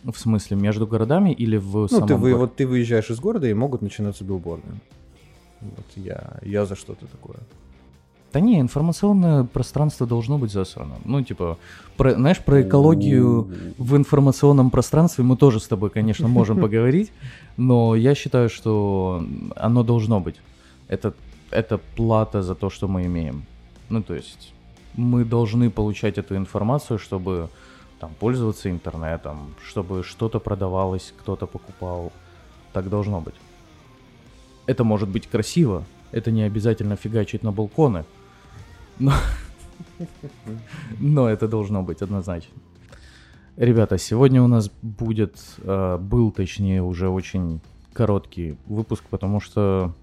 В 0.03 0.15
смысле, 0.17 0.57
между 0.57 0.85
городами 0.87 1.31
или 1.31 1.57
в 1.57 1.73
Ну, 1.75 1.87
самом 1.87 2.07
ты, 2.07 2.13
вы, 2.15 2.19
городе? 2.31 2.35
вот 2.37 2.55
ты 2.55 2.67
выезжаешь 2.67 3.09
из 3.09 3.19
города, 3.19 3.47
и 3.47 3.53
могут 3.53 3.81
начинаться 3.81 4.23
билборды. 4.23 4.67
Вот 5.59 5.85
я, 5.95 6.37
я 6.43 6.65
за 6.65 6.75
что-то 6.75 7.05
такое. 7.07 7.37
Да 8.33 8.39
не, 8.39 8.59
информационное 8.61 9.43
пространство 9.43 10.07
должно 10.07 10.37
быть 10.37 10.51
засрано. 10.51 10.95
Ну, 11.03 11.21
типа, 11.23 11.57
про- 11.97 12.13
знаешь, 12.13 12.39
про 12.39 12.61
экологию 12.61 13.47
в 13.77 13.95
информационном 13.97 14.69
пространстве 14.69 15.23
мы 15.23 15.35
тоже 15.35 15.59
с 15.59 15.67
тобой, 15.67 15.89
конечно, 15.89 16.27
можем 16.27 16.59
поговорить, 16.61 17.11
но 17.57 17.95
я 17.95 18.15
считаю, 18.15 18.49
что 18.49 19.23
оно 19.55 19.83
должно 19.83 20.19
быть. 20.19 20.35
Это, 20.87 21.13
это 21.51 21.77
плата 21.95 22.41
за 22.41 22.55
то, 22.55 22.69
что 22.69 22.87
мы 22.87 23.05
имеем. 23.05 23.45
Ну, 23.89 24.01
то 24.01 24.15
есть 24.15 24.53
мы 24.95 25.25
должны 25.25 25.69
получать 25.69 26.17
эту 26.17 26.35
информацию, 26.35 26.99
чтобы 26.99 27.49
там 27.99 28.11
пользоваться 28.19 28.69
интернетом, 28.69 29.53
чтобы 29.63 30.03
что-то 30.03 30.39
продавалось, 30.39 31.13
кто-то 31.19 31.45
покупал. 31.45 32.11
Так 32.73 32.89
должно 32.89 33.21
быть. 33.21 33.35
Это 34.65 34.83
может 34.83 35.09
быть 35.09 35.27
красиво, 35.27 35.83
это 36.11 36.31
не 36.31 36.43
обязательно 36.43 36.95
фигачить 36.95 37.43
на 37.43 37.51
балконы, 37.51 38.05
но, 38.99 39.13
но 40.99 41.29
это 41.29 41.47
должно 41.47 41.83
быть 41.83 42.01
однозначно. 42.01 42.53
Ребята, 43.57 43.97
сегодня 43.97 44.41
у 44.41 44.47
нас 44.47 44.71
будет, 44.81 45.35
э, 45.57 45.97
был 45.97 46.31
точнее 46.31 46.81
уже 46.81 47.09
очень 47.09 47.59
короткий 47.93 48.57
выпуск, 48.65 49.03
потому 49.09 49.41
что, 49.41 49.93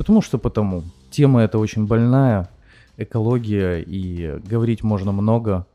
потому 0.00 0.22
что 0.22 0.38
потому. 0.38 0.82
Тема 1.10 1.42
эта 1.42 1.58
очень 1.58 1.86
больная, 1.86 2.48
экология, 2.96 3.84
и 3.86 4.40
говорить 4.48 4.82
можно 4.82 5.12
много, 5.12 5.66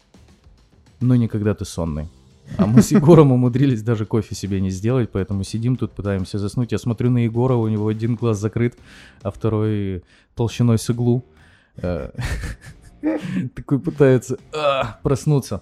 но 1.00 1.16
не 1.16 1.28
когда 1.28 1.54
ты 1.54 1.64
сонный. 1.64 2.10
А 2.58 2.66
мы 2.66 2.82
с 2.82 2.90
Егором 2.90 3.32
умудрились 3.32 3.84
даже 3.84 4.08
кофе 4.08 4.34
себе 4.34 4.60
не 4.62 4.72
сделать, 4.72 5.12
поэтому 5.12 5.44
сидим 5.44 5.76
тут, 5.76 5.92
пытаемся 5.92 6.40
заснуть. 6.40 6.72
Я 6.72 6.80
смотрю 6.80 7.12
на 7.12 7.20
Егора, 7.20 7.54
у 7.54 7.68
него 7.68 7.88
один 7.88 8.16
глаз 8.16 8.40
закрыт, 8.40 8.76
а 9.22 9.30
второй 9.30 10.04
толщиной 10.34 10.80
с 10.80 10.90
иглу. 10.90 11.24
Э, 11.78 12.10
Такой 13.56 13.78
пытается 13.78 14.40
а, 14.52 15.00
проснуться. 15.04 15.62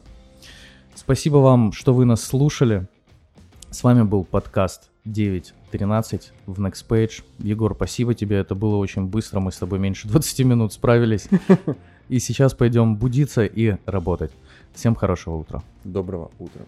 Спасибо 0.95 1.35
вам, 1.39 1.73
что 1.73 1.93
вы 1.93 2.05
нас 2.05 2.23
слушали. 2.23 2.87
С 3.71 3.83
вами 3.83 4.03
был 4.03 4.23
подкаст 4.23 4.92
9.13 5.05 6.31
в 6.45 6.61
Next 6.61 6.85
Page. 6.87 7.23
Егор, 7.39 7.73
спасибо 7.75 8.13
тебе, 8.13 8.37
это 8.37 8.55
было 8.55 8.77
очень 8.77 9.05
быстро, 9.05 9.39
мы 9.39 9.51
с 9.51 9.57
тобой 9.57 9.79
меньше 9.79 10.07
20 10.09 10.39
минут 10.45 10.73
справились. 10.73 11.27
И 12.09 12.19
сейчас 12.19 12.53
пойдем 12.53 12.97
будиться 12.97 13.45
и 13.45 13.77
работать. 13.85 14.31
Всем 14.73 14.93
хорошего 14.93 15.35
утра. 15.35 15.63
Доброго 15.85 16.31
утра. 16.37 16.63